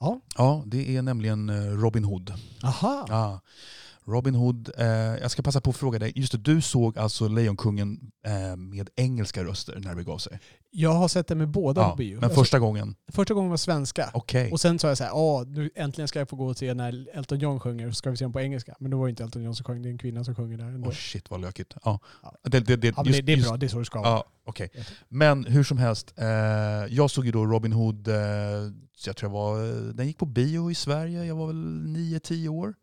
Ja. 0.00 0.20
Ja, 0.36 0.62
det 0.66 0.96
är 0.96 1.02
nämligen 1.02 1.48
eh, 1.48 1.54
Robin 1.54 2.04
Hood. 2.04 2.32
Aha. 2.62 3.06
Ja. 3.08 3.40
Robin 4.06 4.34
Hood, 4.34 4.70
eh, 4.78 4.86
jag 4.86 5.30
ska 5.30 5.42
passa 5.42 5.60
på 5.60 5.70
att 5.70 5.76
fråga 5.76 5.98
dig, 5.98 6.12
just 6.16 6.32
det, 6.32 6.38
du 6.38 6.60
såg 6.60 6.98
alltså 6.98 7.28
Lejonkungen 7.28 7.98
eh, 8.26 8.56
med 8.56 8.90
engelska 8.96 9.44
röster 9.44 9.78
när 9.80 9.90
det 9.90 9.96
begav 9.96 10.18
sig? 10.18 10.40
Jag 10.70 10.92
har 10.92 11.08
sett 11.08 11.26
den 11.26 11.38
med 11.38 11.48
båda 11.48 11.80
Ja, 11.80 11.90
på 11.90 11.96
bio. 11.96 12.20
men 12.20 12.30
första 12.30 12.58
gången, 12.58 12.94
första 13.12 13.34
gången 13.34 13.50
var 13.50 13.56
svenska. 13.56 14.10
okej. 14.14 14.52
Och 14.52 14.60
sen 14.60 14.78
sa 14.78 14.88
jag 14.88 14.98
så 14.98 15.04
här, 15.04 15.10
ja, 15.10 15.44
nu 15.46 15.70
äntligen 15.74 16.08
ska 16.08 16.18
jag 16.18 16.28
få 16.28 16.36
gå 16.36 16.46
och 16.46 16.56
se 16.58 16.74
när 16.74 17.06
Elton 17.18 17.38
John 17.38 17.60
sjunger, 17.60 17.88
så 17.90 17.94
ska 17.94 18.10
vi 18.10 18.16
se 18.16 18.24
den 18.24 18.32
på 18.32 18.40
engelska. 18.40 18.74
Men 18.80 18.90
då 18.90 18.98
var 18.98 19.06
det 19.06 19.10
inte 19.10 19.22
Elton 19.24 19.42
John 19.42 19.54
som 19.54 19.64
sjöng, 19.64 19.82
det 19.82 19.88
är 19.88 19.90
en 19.90 19.98
kvinna 19.98 20.24
som 20.24 20.34
sjunger 20.34 20.58
där 20.58 20.64
ändå. 20.64 20.88
Åh 20.88 20.94
shit 20.94 21.30
vad 21.30 21.40
lökigt. 21.40 21.74
Ja. 21.84 22.00
Ja. 22.22 22.34
Det, 22.42 22.60
det, 22.60 22.76
det, 22.76 22.86
ja, 22.88 22.94
men 22.96 23.04
det, 23.04 23.10
just- 23.10 23.26
det 23.26 23.32
är 23.32 23.36
just- 23.36 23.48
bra, 23.48 23.56
det 23.56 23.66
är 23.66 23.68
så 23.68 23.78
det 23.78 23.84
ska 23.84 23.98
vara. 24.00 24.08
Ja, 24.10 24.24
okej. 24.46 24.70
Men 25.08 25.44
hur 25.44 25.64
som 25.64 25.78
helst, 25.78 26.14
eh, 26.16 26.26
jag 26.90 27.10
såg 27.10 27.26
ju 27.26 27.32
då 27.32 27.46
Robin 27.46 27.72
Hood, 27.72 28.08
eh, 28.08 28.14
jag 29.06 29.16
tror 29.16 29.30
jag 29.30 29.30
var, 29.30 29.92
den 29.92 30.06
gick 30.06 30.18
på 30.18 30.26
bio 30.26 30.70
i 30.70 30.74
Sverige, 30.74 31.24
jag 31.24 31.36
var 31.36 31.46
väl 31.46 31.56
9-10 31.86 32.48
år. 32.48 32.74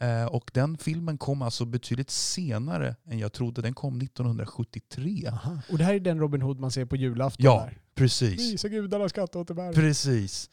Eh, 0.00 0.24
och 0.24 0.50
den 0.54 0.78
filmen 0.78 1.18
kom 1.18 1.42
alltså 1.42 1.64
betydligt 1.64 2.10
senare 2.10 2.96
än 3.10 3.18
jag 3.18 3.32
trodde, 3.32 3.62
den 3.62 3.74
kom 3.74 4.00
1973. 4.00 5.26
Aha. 5.32 5.58
Och 5.70 5.78
det 5.78 5.84
här 5.84 5.94
är 5.94 6.00
den 6.00 6.18
Robin 6.18 6.42
Hood 6.42 6.60
man 6.60 6.70
ser 6.70 6.84
på 6.84 6.96
julafton 6.96 7.44
Ja, 7.44 7.64
där. 7.64 7.78
Precis. 7.94 8.52
Visa 8.52 8.68
gudarna 8.68 9.08
skatteåterbäring. 9.08 9.74
Precis. 9.74 10.50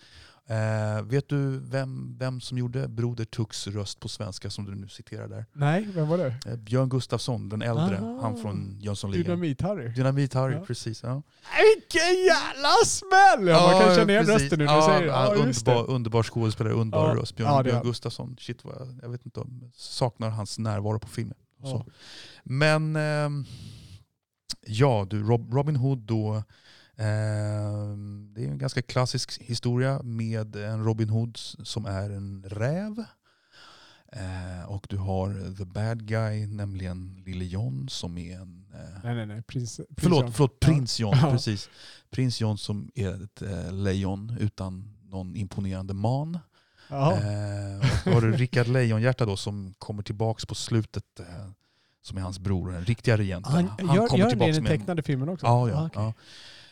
Eh, 0.48 1.02
vet 1.04 1.30
du 1.30 1.60
vem, 1.60 2.18
vem 2.18 2.42
som 2.42 2.58
gjorde 2.58 2.88
Broder 2.88 3.26
Tux 3.26 3.68
röst 3.68 4.00
på 4.00 4.08
svenska 4.08 4.50
som 4.50 4.66
du 4.66 4.76
nu 4.76 4.88
citerar 4.88 5.28
där? 5.28 5.46
Nej, 5.54 5.88
vem 5.96 6.08
var 6.08 6.18
det? 6.18 6.36
Eh, 6.46 6.56
Björn 6.56 6.90
Gustafsson, 6.90 7.50
den 7.50 7.62
äldre, 7.62 7.98
Aha. 7.98 8.20
han 8.22 8.38
från 8.38 8.80
Jönssonligan. 8.80 9.26
Dynamit-Harry. 9.38 9.94
Dynamit-Harry, 9.96 10.54
Ja. 10.54 10.66
precis. 10.66 11.04
Ja. 11.04 11.22
Vilken 11.76 12.24
jävla 12.26 12.70
smäll! 12.86 13.48
Ja, 13.48 13.72
man 13.72 13.82
kan 13.82 13.96
känna 13.96 14.12
igen 14.12 14.26
precis. 14.26 14.42
rösten 14.42 14.60
nu 14.60 14.66
när 14.66 14.74
ja, 14.74 14.86
säger 14.88 15.08
ja, 15.08 15.34
underbar, 15.36 15.90
underbar 15.90 16.24
skådespelare, 16.24 16.74
underbar 16.74 17.10
Ja. 17.16 17.22
röst. 17.22 17.36
Björn, 17.36 17.52
Ja, 17.52 17.64
Björn. 17.64 17.84
Gustafsson. 17.84 18.36
Shit 18.40 18.66
vad 18.66 18.76
jag, 18.80 19.00
jag 19.02 19.10
vet 19.10 19.26
inte 19.26 19.40
om 19.40 19.72
saknar 19.76 20.30
hans 20.30 20.60
närvaro 20.60 21.00
på 21.00 21.08
filmen. 21.08 21.38
Så. 21.64 21.86
Men 22.44 22.96
ehm, 22.96 23.46
ja, 24.68 25.08
du, 25.10 25.24
Rob, 25.24 25.54
Robin 25.54 25.76
Hood 25.76 25.98
då. 26.00 26.44
en 26.98 28.25
ganska 28.66 28.82
klassisk 28.82 29.42
historia 29.42 30.02
med 30.04 30.56
en 30.56 30.84
Robin 30.84 31.10
Hood 31.10 31.38
som 31.64 31.86
är 31.86 32.10
en 32.10 32.44
räv. 32.48 33.04
Eh, 34.12 34.66
och 34.68 34.86
du 34.90 34.98
har 34.98 35.56
the 35.58 35.66
bad 35.66 36.08
guy, 36.08 36.48
nämligen 36.48 37.24
Lille 37.26 37.46
John 37.46 37.90
som 37.90 38.18
är 38.18 38.36
en... 38.36 38.66
Eh, 38.74 39.00
Nej, 39.04 39.16
nej, 39.16 39.26
nej. 39.26 39.42
Prins, 39.42 39.78
prins 39.78 39.90
Förlåt, 39.98 40.24
John. 40.24 40.34
förlåt 40.34 40.60
prins 40.60 41.00
John. 41.00 41.14
Ja. 41.22 41.32
Precis. 41.32 41.70
Prins 42.10 42.42
John 42.42 42.58
som 42.58 42.92
är 42.96 43.24
ett 43.24 43.42
eh, 43.42 43.74
lejon 43.74 44.38
utan 44.40 44.94
någon 45.04 45.36
imponerande 45.36 45.94
man. 45.94 46.40
Eh, 46.90 47.80
och 47.80 47.98
så 48.04 48.10
har 48.10 48.22
du 48.22 48.32
Rickard 48.32 48.68
Lejonhjärta 48.68 49.26
då 49.26 49.38
som 49.38 49.74
kommer 49.78 50.04
tillbaks 50.04 50.46
på 50.46 50.56
slutet 50.56 51.20
eh, 51.20 51.26
som 52.02 52.18
är 52.18 52.22
hans 52.22 52.40
bror, 52.40 52.72
den 52.72 52.86
riktiga 52.86 53.18
regenten. 53.18 53.54
Han, 53.54 53.66
gör, 53.96 54.18
gör 54.18 54.30
han 54.30 54.38
det 54.40 54.48
i 54.48 54.52
den 54.52 54.66
tecknade 54.66 55.04
filmen 55.04 55.30
också? 55.30 55.46
Ja, 55.46 55.70
ja. 55.70 55.76
Ah, 55.76 55.86
okej. 55.86 56.02
ja. 56.04 56.14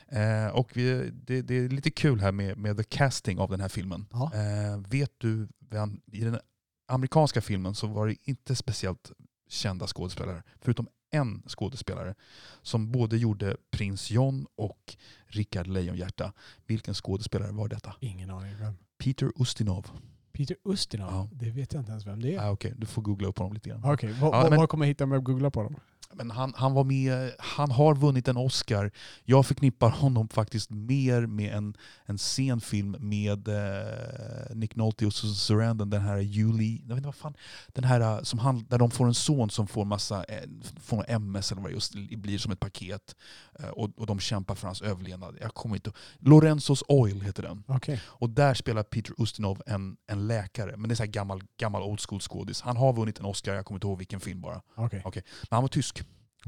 Eh, 0.08 0.48
och 0.48 0.70
vi, 0.78 1.10
det, 1.14 1.42
det 1.42 1.56
är 1.56 1.70
lite 1.70 1.92
kul 1.92 2.20
här 2.20 2.32
med, 2.32 2.58
med 2.58 2.78
the 2.78 2.84
casting 2.84 3.40
av 3.40 3.50
den 3.50 3.62
här 3.62 3.70
filmen. 3.70 4.06
Eh, 4.14 4.80
vet 4.90 5.12
du, 5.18 5.48
vem, 5.70 6.02
i 6.12 6.24
den 6.24 6.40
amerikanska 6.88 7.42
filmen 7.42 7.76
så 7.76 7.88
var 7.88 8.08
det 8.08 8.16
inte 8.24 8.56
speciellt 8.56 9.12
kända 9.50 9.88
skådespelare, 9.88 10.44
förutom 10.62 10.88
en 11.12 11.44
skådespelare 11.48 12.16
som 12.62 12.92
både 12.92 13.18
gjorde 13.18 13.58
Prins 13.72 14.12
John 14.12 14.46
och 14.56 14.96
Rickard 15.26 15.68
Lejonhjärta. 15.68 16.34
Vilken 16.68 16.94
skådespelare 16.94 17.52
var 17.52 17.68
detta? 17.68 17.96
Ingen 18.00 18.30
aning 18.30 18.56
vem. 18.60 18.74
Peter 18.98 19.32
Ustinov. 19.36 19.88
Peter 20.32 20.56
Ustinov? 20.66 21.12
Ja. 21.12 21.30
Det 21.34 21.50
vet 21.52 21.74
jag 21.74 21.82
inte 21.82 21.92
ens 21.92 22.08
vem 22.08 22.22
det 22.22 22.36
är. 22.36 22.40
Ah, 22.40 22.52
Okej, 22.52 22.74
du 22.78 22.86
får 22.86 23.02
googla 23.02 23.28
upp 23.28 23.38
honom 23.38 23.54
lite 23.54 23.70
grann. 23.70 23.82
Okej, 23.86 24.14
vad, 24.22 24.34
Ja, 24.36 24.50
men- 24.50 24.60
vad 24.60 24.70
kommer 24.70 24.86
jag 24.86 24.88
hitta 24.88 25.04
om 25.04 25.12
jag 25.12 25.24
googlar 25.24 25.50
på 25.50 25.60
honom? 25.60 25.80
Men 26.16 26.32
han, 26.32 26.54
han 26.56 26.74
var 26.74 26.84
med, 26.84 27.32
han 27.40 27.72
har 27.72 27.96
vunnit 27.96 28.28
en 28.28 28.38
Oscar. 28.38 28.92
Jag 29.24 29.46
förknippar 29.46 29.90
honom 29.90 30.30
faktiskt 30.30 30.70
mer 30.70 31.26
med 31.26 31.54
en, 31.54 31.78
en 32.06 32.18
scenfilm 32.18 32.96
med 33.00 33.48
eh, 33.48 34.56
Nick 34.56 34.76
Nolte 34.76 35.06
och 35.06 35.14
Susan 35.14 35.36
Sarandon, 35.36 35.90
den 35.90 36.02
här 36.02 36.18
Julie, 36.18 36.82
jag 36.82 36.88
vet 36.88 36.98
inte 36.98 37.08
vad 37.08 37.16
fan, 37.16 37.34
den 37.68 37.84
här 37.84 38.02
eh, 38.02 38.22
som 38.22 38.40
han, 38.40 38.66
där 38.70 38.78
de 38.78 38.92
får 38.92 39.06
en 39.06 39.14
son 39.14 39.50
som 39.50 39.68
får 39.68 39.86
massa, 39.86 40.24
eh, 40.24 40.50
får 40.82 41.06
MS 41.08 41.52
eller 41.52 41.62
vad 41.62 41.72
det 41.72 41.74
just 41.74 41.94
blir 41.94 42.38
som 42.38 42.52
ett 42.52 42.60
paket. 42.60 43.16
Eh, 43.60 43.70
och, 43.70 43.90
och 43.98 44.06
de 44.06 44.20
kämpar 44.20 44.56
för 44.56 44.68
hans 44.68 44.82
överlevnad. 44.82 45.38
Jag 45.42 45.54
kommer 45.54 45.76
inte 45.76 45.92
Lorenzos 46.20 46.84
Oil 46.88 47.22
heter 47.22 47.44
den. 47.44 47.64
Okej. 47.68 48.02
Och 48.06 48.30
där 48.30 48.54
spelar 48.54 48.84
Peter 48.84 49.14
Ustinov 49.18 49.62
en, 49.66 49.98
en 50.08 50.28
läkare, 50.28 50.78
men 50.78 50.90
det 50.90 50.94
är 50.94 50.96
så 50.96 51.06
gammal, 51.06 51.44
gammal 51.58 51.82
old 51.82 52.02
school 52.02 52.20
skådis. 52.22 52.62
Han 52.62 52.78
har 52.78 52.94
vunnit 52.94 53.20
en 53.20 53.26
Oscar, 53.26 53.54
jag 53.54 53.66
kommer 53.66 53.78
inte 53.78 53.88
ihåg 53.88 53.98
vilken 53.98 54.20
film 54.20 54.42
bara. 54.42 54.62
Okej. 54.76 55.24
Men 55.42 55.56
han 55.56 55.64
var 55.64 55.68
tysk. 55.68 56.03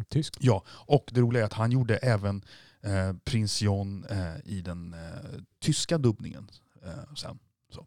Tysk. 0.10 0.38
Ja, 0.40 0.64
och 0.68 1.10
det 1.14 1.22
roliga 1.22 1.42
är 1.42 1.46
att 1.46 1.54
han 1.54 1.72
gjorde 1.72 1.98
även 1.98 2.44
eh, 2.82 3.14
Prins 3.24 3.62
John 3.62 4.06
eh, 4.10 4.36
i 4.46 4.62
den 4.62 4.94
eh, 4.94 5.40
tyska 5.60 5.98
dubbningen 5.98 6.50
eh, 6.86 7.14
sen. 7.16 7.40
Så. 7.74 7.86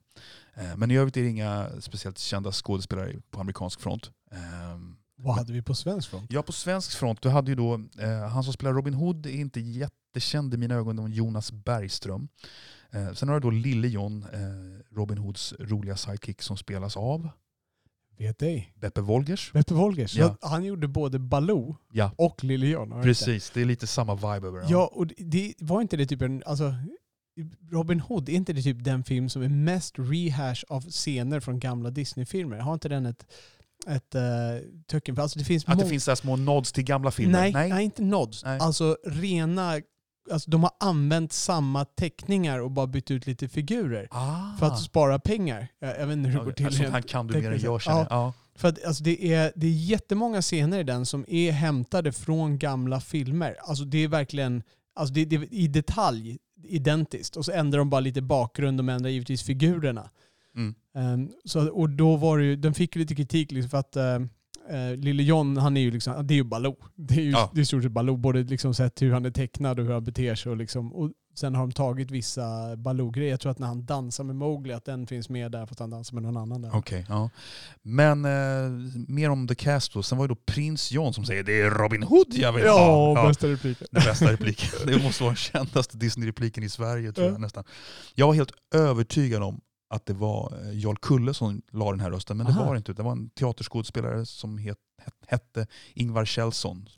Eh, 0.55 0.77
men 0.77 0.91
i 0.91 0.97
övrigt 0.97 1.17
är 1.17 1.23
det 1.23 1.29
inga 1.29 1.69
speciellt 1.81 2.19
kända 2.19 2.53
skådespelare 2.53 3.15
på 3.31 3.41
amerikansk 3.41 3.81
front. 3.81 4.11
Ehm, 4.31 4.97
Vad 5.17 5.35
hade 5.37 5.53
vi 5.53 5.63
på 5.63 5.75
svensk 5.75 6.11
front? 6.11 6.33
ja, 6.33 6.43
på 6.43 6.53
svensk 6.53 6.99
front, 6.99 7.23
du 7.23 7.29
hade 7.29 7.51
ju 7.51 7.55
då, 7.55 7.75
eh, 7.99 8.29
han 8.29 8.45
som 8.45 8.53
spelar 8.53 8.73
Robin 8.75 8.95
Hood 8.95 9.27
är 9.27 9.31
inte 9.31 9.61
jättekänd 9.61 10.55
i 10.55 10.57
mina 10.57 10.75
ögon, 10.75 11.13
Jonas 11.13 11.53
Bergström. 11.53 12.29
Sen 13.15 13.29
har 13.29 13.35
du 13.35 13.41
då 13.41 13.51
Lille 13.51 13.89
John, 13.89 14.27
Robin 14.91 15.19
Hoods 15.19 15.55
roliga 15.59 15.97
sidekick 15.97 16.43
som 16.43 16.57
spelas 16.57 16.97
av 16.97 17.29
Vet 18.19 18.43
ej. 18.43 18.73
Beppe 18.81 19.01
Wolgers. 19.01 19.53
Beppe 19.53 19.75
Wolgers. 19.75 20.17
Ja. 20.17 20.37
Han 20.41 20.65
gjorde 20.65 20.89
både 20.89 21.19
Baloo 21.19 21.77
Ja, 21.93 22.13
och 22.17 22.45
Lille 22.45 22.67
John. 22.67 23.03
precis. 23.03 23.51
Det 23.51 23.61
är 23.61 23.65
lite 23.65 23.87
samma 23.87 24.15
vibe 24.15 24.49
över. 24.49 24.67
Ja, 24.69 24.91
och 24.95 25.07
det- 25.07 25.55
var 25.59 25.81
inte 25.81 25.97
det 25.97 26.07
typ 26.07 26.23
en... 26.23 26.43
Alltså, 26.47 26.75
Robin 27.71 28.01
Hood, 28.01 28.29
är 28.29 28.33
inte 28.33 28.53
det 28.53 28.63
typ 28.63 28.85
den 28.85 29.05
film 29.05 29.29
som 29.29 29.43
är 29.43 29.49
mest 29.49 29.95
rehash 29.99 30.65
av 30.69 30.81
scener 30.81 31.41
från 31.41 31.59
gamla 31.59 31.91
Disney-filmer? 31.91 32.59
Har 32.59 32.75
inte 32.75 32.89
den 32.89 33.07
ett, 33.07 33.27
ett 33.87 34.15
uh, 34.15 34.21
töcken? 34.87 35.15
För 35.15 35.23
alltså 35.23 35.39
det 35.39 35.45
finns 35.45 35.65
Att 35.69 35.79
det 35.79 35.87
finns 35.87 36.05
så 36.05 36.17
små 36.17 36.37
nods 36.37 36.73
till 36.73 36.85
gamla 36.85 37.11
filmer? 37.11 37.51
Nej, 37.53 37.69
nej. 37.69 37.85
inte 37.85 38.03
nods. 38.03 38.45
Nej. 38.45 38.59
Alltså 38.61 38.97
rena... 39.07 39.81
Alltså 40.33 40.51
de 40.51 40.63
har 40.63 40.73
använt 40.81 41.33
samma 41.33 41.85
teckningar 41.85 42.59
och 42.59 42.71
bara 42.71 42.87
bytt 42.87 43.11
ut 43.11 43.27
lite 43.27 43.49
figurer. 43.49 44.09
Ah. 44.11 44.57
För 44.59 44.67
att 44.67 44.83
spara 44.83 45.19
pengar. 45.19 45.69
Jag, 45.79 46.01
jag 46.01 46.07
vet 46.07 46.17
inte 46.17 46.29
hur 46.29 46.39
det 46.39 46.45
går 46.45 46.53
till. 46.53 46.67
alltså, 46.67 46.89
han 46.89 47.03
kan 47.03 47.27
du 47.27 47.41
mer 47.41 47.53
än 47.53 47.61
jag 47.61 47.83
känner. 47.83 47.99
Ja. 47.99 48.07
Ja. 48.11 48.33
För 48.55 48.69
att 48.69 48.85
alltså, 48.85 49.05
det, 49.05 49.33
är, 49.35 49.53
det 49.57 49.67
är 49.67 49.71
jättemånga 49.71 50.43
scener 50.43 50.79
i 50.79 50.83
den 50.83 51.07
som 51.07 51.25
är 51.29 51.53
hämtade 51.53 52.13
från 52.13 52.59
gamla 52.59 53.01
filmer. 53.01 53.57
Alltså 53.61 53.85
det 53.85 53.99
är 53.99 54.09
verkligen 54.09 54.63
alltså, 54.95 55.15
det, 55.15 55.25
det, 55.25 55.37
är 55.37 55.55
i 55.55 55.69
detalj 55.69 56.39
identiskt. 56.65 57.37
Och 57.37 57.45
så 57.45 57.53
ändrar 57.53 57.79
de 57.79 57.91
bara 57.91 58.01
lite 58.01 58.23
bakgrund, 58.23 58.79
de 58.79 58.89
ändrar 58.89 59.11
givetvis 59.11 59.43
figurerna. 59.43 60.11
Mm. 60.57 60.75
Ehm, 60.95 61.31
så, 61.45 61.69
och 61.69 61.91
då 61.91 62.17
var 62.17 62.39
det 62.39 62.45
ju, 62.45 62.57
den 62.57 62.75
fick 62.75 62.97
lite 62.97 63.15
kritik 63.15 63.53
liksom 63.53 63.71
för 63.71 63.79
att 63.79 63.97
uh, 64.73 64.97
Lille 64.97 65.23
John, 65.23 65.57
han 65.57 65.77
är 65.77 65.81
ju 65.81 65.91
liksom, 65.91 66.27
det 66.27 66.35
är 66.35 66.37
ju 66.37 66.45
Baloo. 66.45 66.77
Det 66.97 67.15
är 67.15 67.21
ju 67.23 67.31
Ja. 67.31 67.51
det 67.55 67.61
är 67.61 67.63
i 67.63 67.67
stort 67.67 67.83
sett 67.83 67.93
Baloo, 67.93 68.17
både 68.17 68.43
liksom 68.43 68.75
sett 68.75 69.03
hur 69.03 69.13
han 69.13 69.25
är 69.25 69.31
tecknad 69.31 69.79
och 69.79 69.85
hur 69.87 69.93
han 69.93 70.05
beter 70.05 70.35
sig. 70.35 70.51
Och, 70.51 70.57
liksom, 70.57 70.93
och 70.93 71.11
sen 71.35 71.55
har 71.55 71.63
de 71.63 71.73
tagit 71.73 72.11
vissa 72.11 72.77
Baloo-grejer. 72.77 73.31
Jag 73.31 73.41
tror 73.41 73.53
att 73.53 73.59
när 73.59 73.67
han 73.67 73.85
dansar 73.85 74.25
med 74.25 74.37
Mowgli, 74.37 74.73
att 74.73 74.85
den 74.85 75.07
finns 75.07 75.29
med 75.29 75.53
där 75.53 75.67
fast 75.67 75.81
han 75.81 75.91
dansar 75.91 76.15
med 76.15 76.23
någon 76.23 76.37
annan 76.37 76.63
där. 76.63 76.71
Okej, 76.77 77.07
ja. 77.09 77.31
Men 77.83 78.25
eh, 78.25 78.71
mer 79.09 79.31
om 79.31 79.49
The 79.49 79.55
Cast 79.55 79.93
då. 79.93 80.03
Sen 80.03 80.19
var 80.19 80.29
det 80.29 80.35
då 80.35 80.41
Prins 80.47 80.93
John 80.93 81.15
som 81.15 81.25
säger 81.25 81.43
det 81.43 81.61
är 81.61 81.71
Robin 81.71 82.03
Hood 82.03 82.27
jag 82.35 82.53
vill 82.53 82.65
Ja, 82.65 82.79
ha. 82.87 83.15
Ja, 83.23 83.29
bästa 83.29 83.47
repliken. 83.47 83.87
den 83.91 84.03
bästa 84.05 84.33
repliken. 84.33 84.69
Det 84.87 85.03
måste 85.03 85.23
vara 85.23 85.31
den 85.31 85.37
kändaste 85.37 85.97
Disney-repliken 85.97 86.65
i 86.65 86.69
Sverige 86.69 87.13
tror 87.13 87.27
jag 87.27 87.35
Ja. 87.35 87.39
nästan. 87.39 87.65
Jag 88.15 88.27
var 88.27 88.35
helt 88.35 88.53
övertygad 88.75 89.43
om 89.43 89.61
att 89.91 90.07
det 90.07 90.15
var 90.15 90.53
eh, 90.63 90.79
Jarl 90.79 90.97
Kulle 91.03 91.35
som 91.35 91.63
la 91.73 91.91
den 91.91 92.01
här 92.01 92.11
rösten, 92.11 92.37
men 92.37 92.47
det 92.47 92.53
Aha. 92.53 92.65
var 92.65 92.75
det 92.75 92.79
inte. 92.79 92.93
Det 92.93 93.03
var 93.03 93.13
en 93.13 93.31
teaterskådespelare 93.31 94.27
som 94.27 94.59
het, 94.59 94.69
het, 94.69 94.79
hette 95.27 95.67
Ingvar 95.95 96.25
Kjellson. 96.25 96.89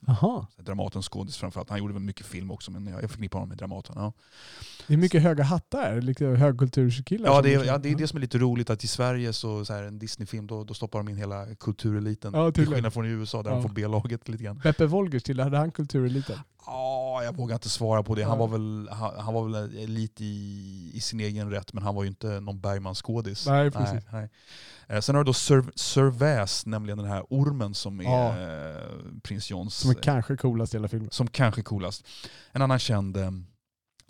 Dramatens 0.58 1.08
skådis 1.08 1.36
framförallt. 1.36 1.70
Han 1.70 1.78
gjorde 1.78 1.92
väl 1.94 2.02
mycket 2.02 2.26
film 2.26 2.50
också, 2.50 2.70
men 2.70 2.86
jag, 2.86 3.10
förknippar 3.10 3.38
honom 3.38 3.48
med 3.48 3.58
Dramaten. 3.58 3.94
Ja. 3.98 4.12
Det 4.86 4.94
är 4.94 4.98
mycket 4.98 5.22
höga 5.22 5.44
hattar, 5.44 6.00
lite 6.00 6.26
högkulturskillar. 6.26 7.30
Ja, 7.30 7.42
det 7.42 7.54
är, 7.54 7.64
ja, 7.64 7.78
det 7.78 7.88
är 7.90 7.94
det 7.96 8.08
som 8.08 8.16
är 8.16 8.20
lite 8.20 8.38
roligt, 8.38 8.70
att 8.70 8.84
i 8.84 8.86
Sverige 8.86 9.32
så, 9.32 9.64
så 9.64 9.72
här, 9.72 9.82
en 9.82 9.98
Disney-film, 9.98 10.46
då, 10.46 10.64
då 10.64 10.74
stoppar 10.74 10.98
de 10.98 11.08
in 11.08 11.16
hela 11.16 11.54
kultureliten. 11.54 12.32
Ja, 12.34 12.52
till 12.52 12.66
skillnad 12.66 12.92
från 12.92 13.06
i 13.06 13.08
USA 13.08 13.42
där 13.42 13.50
Ja. 13.50 13.54
de 13.56 13.62
får 13.62 13.68
B-laget 13.70 14.28
lite 14.28 14.44
grann. 14.44 14.60
Beppe 14.64 14.86
Wolgers 14.86 15.22
tillhörde 15.22 15.58
han 15.58 15.70
kultureliten? 15.70 16.38
Ja, 16.66 17.22
jag 17.24 17.36
vågar 17.36 17.54
inte 17.54 17.68
svara 17.68 18.02
på 18.02 18.14
det. 18.14 18.22
Han 18.22 18.32
Ja. 18.40 18.46
var 18.46 18.48
väl, 18.48 18.88
han, 18.92 19.12
han 19.18 19.34
var 19.34 19.48
väl 19.48 19.70
lite 19.88 20.24
i, 20.24 20.90
i 20.94 21.00
sin 21.00 21.20
egen 21.20 21.50
rätt, 21.50 21.72
men 21.72 21.82
han 21.82 21.94
var 21.94 22.02
ju 22.02 22.08
inte 22.08 22.40
någon 22.40 22.60
Bergman-skådis. 22.60 23.46
Nej, 23.46 23.70
precis. 23.70 24.00
nej. 24.12 24.30
Eh, 24.90 25.00
Sen 25.00 25.14
har 25.14 25.24
du 25.24 25.28
då 25.28 25.32
Sir, 25.32 25.64
Sir 25.74 26.02
Väs, 26.10 26.66
nämligen 26.66 26.98
den 26.98 27.06
här 27.06 27.24
ormen 27.30 27.74
som 27.74 28.00
är 28.00 28.04
Ja. 28.04 28.38
eh, 28.38 28.98
prins 29.22 29.50
Johns... 29.50 29.74
Som 29.74 29.90
är 29.90 29.94
kanske 29.94 30.36
coolast 30.36 30.74
i 30.74 30.76
hela 30.76 30.88
filmen. 30.88 31.08
som 31.12 31.26
kanske 31.26 31.60
är 31.60 31.62
coolast. 31.62 32.06
En 32.52 32.62
annan 32.62 32.78
känd 32.78 33.16
eh, 33.16 33.30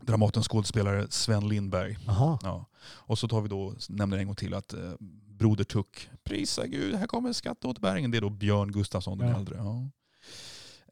Dramatens 0.03 0.49
skådespelare, 0.49 1.07
Sven 1.11 1.49
Lindberg. 1.49 1.99
Aha. 2.09 2.39
Ja. 2.43 2.67
Och 2.83 3.19
så 3.19 3.29
tar 3.29 3.41
vi 3.41 3.49
då, 3.49 3.75
nämner 3.89 4.17
en 4.19 4.27
gång 4.27 4.37
till 4.37 4.55
att 4.55 4.73
eh, 4.73 4.93
Broder 5.39 5.65
Tuck, 5.65 6.11
prisa 6.25 6.67
Gud, 6.67 6.95
här 6.95 7.07
kommer 7.07 7.33
skatteåterbäringen. 7.33 8.11
Det 8.11 8.17
är 8.17 8.21
då 8.23 8.31
Björn 8.31 8.73
Gustafsson 8.73 9.19
den 9.19 9.29
Ja. 9.29 9.37
äldre. 9.37 9.57
Ja. 9.57 9.91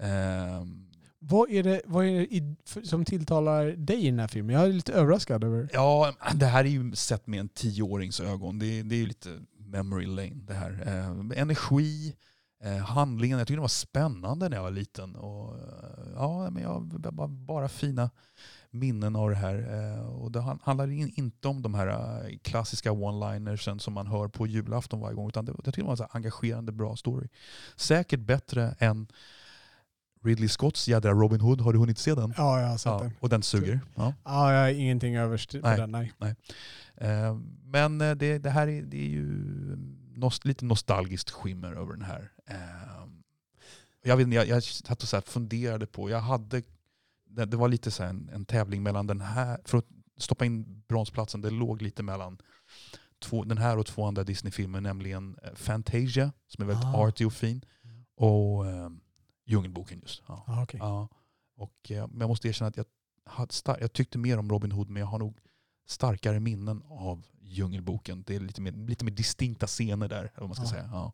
Ehm, 0.06 0.84
Vad 1.20 1.50
är 1.50 1.62
det, 1.62 1.80
vad 1.86 2.06
är 2.06 2.12
det 2.18 2.34
i, 2.34 2.56
som 2.84 3.04
tilltalar 3.04 3.66
dig 3.66 4.06
i 4.06 4.10
den 4.10 4.18
här 4.18 4.28
filmen? 4.28 4.54
Jag 4.56 4.64
är 4.64 4.72
lite 4.72 4.92
överraskad 4.92 5.44
över... 5.44 5.68
ja, 5.72 6.12
det 6.34 6.46
här 6.46 6.64
är 6.64 6.68
ju 6.68 6.94
sett 6.96 7.26
med 7.26 7.40
en 7.40 7.48
tioårings 7.48 8.20
ögon. 8.20 8.58
Det, 8.58 8.82
det 8.82 8.94
är 8.94 8.98
ju 8.98 9.06
lite 9.06 9.38
memory 9.68 10.06
lane 10.06 10.44
det 10.44 10.54
här. 10.54 10.82
Eh, 10.86 11.40
energi, 11.40 12.14
eh, 12.64 12.76
handlingen. 12.76 13.38
Jag 13.38 13.46
tyckte 13.46 13.56
det 13.56 13.60
var 13.60 13.68
spännande 13.68 14.48
när 14.48 14.56
jag 14.56 14.64
var 14.64 14.70
liten. 14.70 15.16
Och, 15.16 15.58
eh, 15.58 16.12
ja, 16.14 16.50
men 16.50 16.62
jag 16.62 16.82
bara, 17.12 17.28
bara 17.28 17.68
fina 17.68 18.10
minnen 18.70 19.16
av 19.16 19.30
det 19.30 19.36
här. 19.36 19.56
Eh, 19.94 20.06
och 20.06 20.32
det 20.32 20.58
handlar 20.62 20.90
in, 20.90 21.12
inte 21.14 21.48
om 21.48 21.62
de 21.62 21.74
här 21.74 21.86
eh, 21.86 22.38
klassiska 22.42 22.92
one-linersen 22.92 23.78
som 23.78 23.94
man 23.94 24.06
hör 24.06 24.28
på 24.28 24.46
julafton 24.46 25.00
varje 25.00 25.14
gång. 25.14 25.28
Utan 25.28 25.44
det, 25.44 25.52
jag 25.52 25.64
tyckte 25.64 25.80
det 25.80 25.84
var 25.84 25.90
en 25.90 25.96
så 25.96 26.06
engagerande, 26.10 26.72
bra 26.72 26.96
story. 26.96 27.28
Säkert 27.76 28.20
bättre 28.20 28.74
än 28.78 29.06
Ridley 30.24 30.48
Scotts 30.48 30.88
jädra 30.88 31.12
Robin 31.12 31.40
Hood. 31.40 31.60
Har 31.60 31.72
du 31.72 31.78
hunnit 31.78 31.98
se 31.98 32.14
den? 32.14 32.34
Ja, 32.36 32.60
jag 32.60 32.68
har 32.68 32.78
sett 32.78 32.90
Ja, 32.92 32.98
den. 33.02 33.12
och 33.20 33.28
den 33.28 33.42
suger. 33.42 33.80
Ja. 33.94 34.14
Ja, 34.24 34.52
jag 34.52 34.60
har 34.60 34.68
ingenting 34.68 35.16
överst 35.16 35.50
på 35.52 35.58
Nej. 35.58 35.76
den. 35.76 35.90
Nej. 35.90 36.34
Eh, 36.96 37.36
Men 37.64 38.00
eh, 38.00 38.14
det, 38.14 38.38
det 38.38 38.50
här 38.50 38.68
är, 38.68 38.82
det 38.82 38.96
är 38.96 39.08
ju 39.08 39.26
nos, 40.16 40.44
lite 40.44 40.64
nostalgiskt 40.64 41.30
skimmer 41.30 41.72
över 41.72 41.92
den 41.92 42.02
här. 42.02 42.30
Eh, 42.50 42.56
Jag, 44.02 44.16
vet, 44.16 44.32
jag, 44.34 44.48
jag 44.48 44.62
satt 44.62 45.02
och 45.02 45.08
så 45.08 45.16
här 45.16 45.22
funderade 45.26 45.86
på, 45.86 46.10
jag 46.10 46.20
hade, 46.20 46.62
det, 47.30 47.44
det 47.44 47.56
var 47.56 47.68
lite 47.68 47.90
så 47.90 48.02
här 48.02 48.10
en, 48.10 48.30
en 48.32 48.44
tävling 48.44 48.82
mellan 48.82 49.06
den 49.06 49.20
här, 49.20 49.58
för 49.64 49.78
att 49.78 49.86
stoppa 50.18 50.44
in 50.44 50.82
bronsplatsen, 50.88 51.40
det 51.40 51.50
låg 51.50 51.82
lite 51.82 52.02
mellan 52.02 52.38
två, 53.22 53.44
den 53.44 53.58
här 53.58 53.78
och 53.78 53.86
två 53.86 54.04
andra 54.06 54.24
Disney-filmer, 54.24 54.80
nämligen 54.80 55.36
Fantasia, 55.54 56.32
som 56.48 56.62
är 56.62 56.66
väldigt 56.66 56.84
Ah. 56.86 57.06
arty 57.08 57.24
och 57.24 57.32
fin, 57.32 57.64
och 58.16 58.64
Djungelboken 59.48 59.98
just. 60.02 60.22
Ja. 60.28 60.44
Ja, 60.46 60.62
okej. 60.62 60.80
Ja. 60.82 61.08
Och, 61.56 61.90
eh, 61.90 62.06
men 62.08 62.20
jag 62.20 62.28
måste 62.28 62.48
erkänna 62.48 62.68
att 62.68 62.76
jag, 62.76 62.86
hade 63.26 63.52
star- 63.52 63.78
jag 63.80 63.92
tyckte 63.92 64.18
mer 64.18 64.38
om 64.38 64.50
Robin 64.50 64.72
Hood 64.72 64.90
men 64.90 65.00
jag 65.00 65.06
har 65.06 65.18
nog 65.18 65.38
starkare 65.86 66.40
minnen 66.40 66.82
av 66.88 67.22
Djungelboken. 67.42 68.24
Det 68.26 68.36
är 68.36 68.40
lite 68.40 68.60
mer, 68.60 68.72
lite 68.72 69.04
mer 69.04 69.12
distinkta 69.12 69.66
scener 69.66 70.08
där. 70.08 70.30
Vad 70.36 70.48
man 70.48 70.54
ska 70.54 70.64
Ja. 70.64 70.70
säga. 70.70 70.88
Ja. 70.92 71.12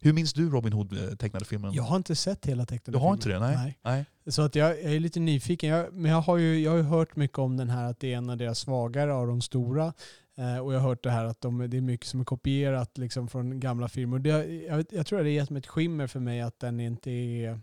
Hur 0.00 0.12
minns 0.12 0.32
du 0.32 0.50
Robin 0.50 0.72
Hood 0.72 0.92
eh, 0.92 1.14
tecknade 1.16 1.44
filmen? 1.44 1.72
Jag 1.72 1.82
har 1.82 1.96
inte 1.96 2.16
sett 2.16 2.46
hela 2.46 2.66
tecknade 2.66 2.98
du 2.98 3.02
har 3.02 3.16
filmen. 3.16 3.42
inte 3.42 3.56
det? 3.56 3.62
Nej. 3.62 3.78
Nej. 3.82 4.04
Så 4.26 4.42
att 4.42 4.54
jag, 4.54 4.70
jag 4.70 4.94
är 4.94 5.00
lite 5.00 5.20
nyfiken. 5.20 5.70
Jag, 5.70 5.92
men 5.92 6.10
jag 6.10 6.20
har, 6.20 6.36
ju, 6.36 6.58
jag 6.60 6.70
har 6.72 6.82
hört 6.82 7.16
mycket 7.16 7.38
om 7.38 7.56
den 7.56 7.70
här 7.70 7.90
att 7.90 8.00
det 8.00 8.12
är 8.12 8.16
en 8.16 8.30
av 8.30 8.36
deras 8.36 8.58
svagare 8.58 9.14
av 9.14 9.26
de 9.26 9.40
stora. 9.40 9.92
Eh, 10.36 10.58
och 10.58 10.74
jag 10.74 10.80
har 10.80 10.88
hört 10.88 11.02
det 11.02 11.10
här 11.10 11.24
att 11.24 11.40
de, 11.40 11.70
det 11.70 11.76
är 11.76 11.80
mycket 11.80 12.06
som 12.06 12.20
är 12.20 12.24
kopierat 12.24 12.98
liksom, 12.98 13.28
från 13.28 13.60
gamla 13.60 13.88
filmer. 13.88 14.18
Det, 14.18 14.28
jag, 14.66 14.84
jag 14.90 15.06
tror 15.06 15.18
att 15.18 15.24
det 15.24 15.28
har 15.30 15.34
gett 15.34 15.50
mig 15.50 15.58
ett 15.60 15.66
skimmer 15.66 16.06
för 16.06 16.20
mig 16.20 16.40
att 16.40 16.58
den 16.60 16.80
inte 16.80 17.10
är, 17.10 17.60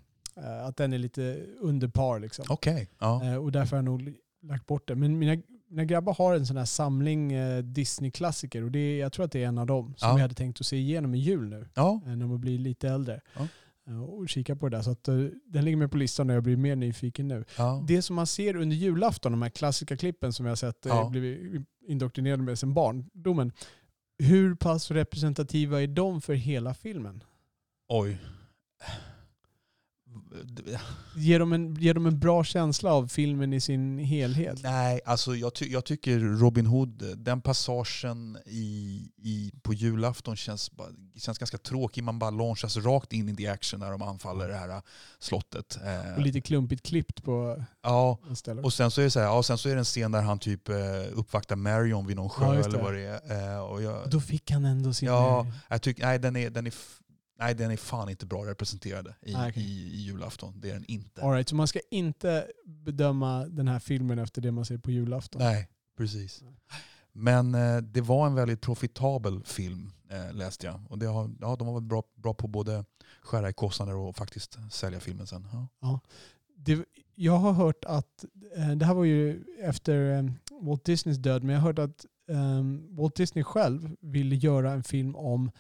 att 0.67 0.77
den 0.77 0.93
är 0.93 0.97
lite 0.97 1.45
under 1.59 1.87
par. 1.87 2.19
Liksom. 2.19 2.45
Okej. 2.49 2.89
Ja. 2.99 3.23
Eh, 3.25 3.35
och 3.35 3.51
därför 3.51 3.69
har 3.71 3.77
jag 3.77 3.85
nog 3.85 4.13
lagt 4.41 4.65
bort 4.65 4.87
det. 4.87 4.95
Men 4.95 5.19
mina, 5.19 5.41
mina 5.69 5.85
grabbar 5.85 6.13
har 6.13 6.35
en 6.35 6.45
sån 6.45 6.57
här 6.57 6.65
samling 6.65 7.33
eh, 7.33 7.63
Disney-klassiker 7.63 8.63
och 8.63 8.71
det, 8.71 8.79
är- 8.79 8.99
jag 8.99 9.11
tror 9.13 9.25
att 9.25 9.31
det 9.31 9.43
är 9.43 9.47
en 9.47 9.57
av 9.57 9.65
dem 9.67 9.93
som 9.97 10.09
Ja. 10.09 10.15
vi 10.15 10.21
hade 10.21 10.33
tänkt 10.33 10.59
att 10.59 10.65
se 10.65 10.77
igenom 10.77 11.15
i 11.15 11.17
jul 11.17 11.47
nu. 11.49 11.67
ja. 11.73 12.01
eh, 12.05 12.15
när 12.15 12.27
man 12.27 12.41
blir 12.41 12.59
lite 12.59 12.89
äldre. 12.89 13.21
Ja. 13.37 13.47
Eh, 13.87 14.03
Och 14.03 14.29
kika 14.29 14.55
på 14.55 14.69
det 14.69 14.77
där. 14.77 14.83
Så 14.83 14.91
att, 14.91 15.07
eh, 15.07 15.15
den 15.45 15.65
ligger 15.65 15.77
med 15.77 15.91
på 15.91 15.97
listan 15.97 16.29
och 16.29 16.35
jag 16.35 16.43
blir 16.43 16.57
mer 16.57 16.75
nyfiken 16.75 17.27
nu. 17.27 17.45
Det 17.87 18.01
som 18.01 18.15
man 18.15 18.27
ser 18.27 18.55
under 18.55 18.75
julafton, 18.75 19.31
de 19.31 19.41
här 19.41 19.49
klassiska 19.49 19.97
klippen 19.97 20.33
som 20.33 20.45
jag 20.45 20.51
har 20.51 20.55
sett, 20.55 20.85
Ja. 20.85 20.95
ja. 21.03 21.09
blivit 21.09 21.61
indoktrinerad 21.87 22.39
med 22.39 22.59
sedan 22.59 22.73
barndomen. 22.73 23.51
Hur 24.17 24.55
pass 24.55 24.91
representativa 24.91 25.81
är 25.81 25.87
de 25.87 26.21
för 26.21 26.33
hela 26.33 26.73
filmen? 26.73 27.23
Oj. 27.89 28.17
Ger 31.15 31.39
de, 31.39 31.53
en, 31.53 31.75
ger 31.75 31.93
de 31.93 32.05
en 32.05 32.19
bra 32.19 32.43
känsla 32.43 32.93
av 32.93 33.07
filmen 33.07 33.53
i 33.53 33.61
sin 33.61 33.97
helhet? 33.97 34.59
Nej, 34.63 35.01
alltså 35.05 35.35
jag, 35.35 35.53
ty 35.53 35.65
jag 35.65 35.85
tycker 35.85 36.19
Robin 36.19 36.65
Hood, 36.65 37.03
den 37.17 37.41
passagen 37.41 38.37
i, 38.45 39.01
i, 39.17 39.51
på 39.63 39.73
julafton 39.73 40.35
känns, 40.35 40.71
känns 41.15 41.37
ganska 41.37 41.57
tråkig. 41.57 42.03
Man 42.03 42.19
bara 42.19 42.29
launchas 42.29 42.77
rakt 42.77 43.13
in 43.13 43.29
i 43.29 43.35
the 43.35 43.47
action 43.47 43.79
när 43.79 43.91
de 43.91 44.01
anfaller 44.01 44.47
det 44.47 44.55
här 44.55 44.69
äh, 44.69 44.81
slottet. 45.19 45.77
Eh, 45.85 46.15
Och 46.15 46.21
lite 46.21 46.41
klumpigt 46.41 46.85
klippt 46.85 47.23
på 47.23 47.63
ja, 47.83 48.19
och 48.63 48.73
sen 48.73 48.91
så 48.91 49.01
är 49.01 49.05
det 49.05 49.11
så 49.11 49.19
här, 49.19 49.27
ja, 49.27 49.43
sen 49.43 49.57
så 49.57 49.69
är 49.69 49.73
det 49.73 49.79
en 49.79 49.85
scen 49.85 50.11
där 50.11 50.21
han 50.21 50.39
typ 50.39 50.69
eh, 50.69 50.75
uppvaktar 51.13 51.55
Marion 51.55 52.07
vid 52.07 52.15
någon 52.15 52.29
sjö 52.29 52.45
Ja, 52.45 52.65
eller 52.65 52.79
vad 52.81 52.93
det 52.93 53.01
är. 53.01 53.53
Eh, 53.55 53.59
och 53.59 53.81
jag, 53.81 54.09
Då 54.09 54.19
fick 54.19 54.51
han 54.51 54.65
ändå 54.65 54.93
sin... 54.93 55.07
Ja, 55.07 55.47
jag 55.69 55.81
tycker, 55.81 56.03
nej, 56.05 56.19
den 56.19 56.35
är, 56.35 56.49
den 56.49 56.67
är, 56.67 56.73
nej, 57.39 57.55
den 57.55 57.71
är 57.71 57.77
fan 57.77 58.09
inte 58.09 58.25
bra 58.25 58.45
representerad 58.45 59.13
i, 59.21 59.35
Ah, 59.35 59.49
okej. 59.49 59.63
i, 59.63 59.93
i 59.93 60.01
julafton. 60.01 60.53
Det 60.59 60.69
är 60.69 60.73
den 60.73 60.85
inte. 60.87 61.21
All 61.21 61.31
right, 61.31 61.49
så 61.49 61.55
man 61.55 61.67
ska 61.67 61.79
inte 61.91 62.47
bedöma 62.65 63.45
den 63.45 63.67
här 63.67 63.79
filmen 63.79 64.19
efter 64.19 64.41
det 64.41 64.51
man 64.51 64.65
ser 64.65 64.77
på 64.77 64.91
julafton? 64.91 65.41
Nej, 65.41 65.67
precis. 65.97 66.43
Men 67.13 67.55
eh, 67.55 67.77
det 67.77 68.01
var 68.01 68.27
en 68.27 68.35
väldigt 68.35 68.61
profitabel 68.61 69.43
film 69.43 69.91
eh, 70.09 70.33
läste 70.33 70.65
jag. 70.67 70.81
Och 70.89 70.99
det 70.99 71.05
har, 71.05 71.31
ja, 71.41 71.55
de 71.55 71.67
har 71.67 71.73
varit 71.73 71.83
bra, 71.83 72.03
bra 72.15 72.33
på 72.33 72.47
både 72.47 72.85
skära 73.21 73.49
i 73.49 73.53
kostnader 73.53 73.95
och 73.95 74.15
faktiskt 74.15 74.57
sälja 74.71 74.99
filmen 74.99 75.27
sen. 75.27 75.47
Ja. 75.81 75.99
det, 76.57 76.85
jag 77.15 77.37
har 77.37 77.51
hört 77.53 77.85
att, 77.85 78.25
eh, 78.55 78.69
det 78.71 78.85
här 78.85 78.93
var 78.93 79.03
ju 79.03 79.43
efter 79.61 80.17
eh, 80.17 80.31
Walt 80.61 80.85
Disneys 80.85 81.17
död, 81.17 81.43
men 81.43 81.53
jag 81.55 81.61
har 81.61 81.67
hört 81.67 81.79
att 81.79 82.05
eh, 82.29 82.63
Walt 82.89 83.15
Disney 83.15 83.43
själv 83.43 83.95
ville 83.99 84.35
göra 84.35 84.71
en 84.71 84.83
film 84.83 85.15
om 85.15 85.51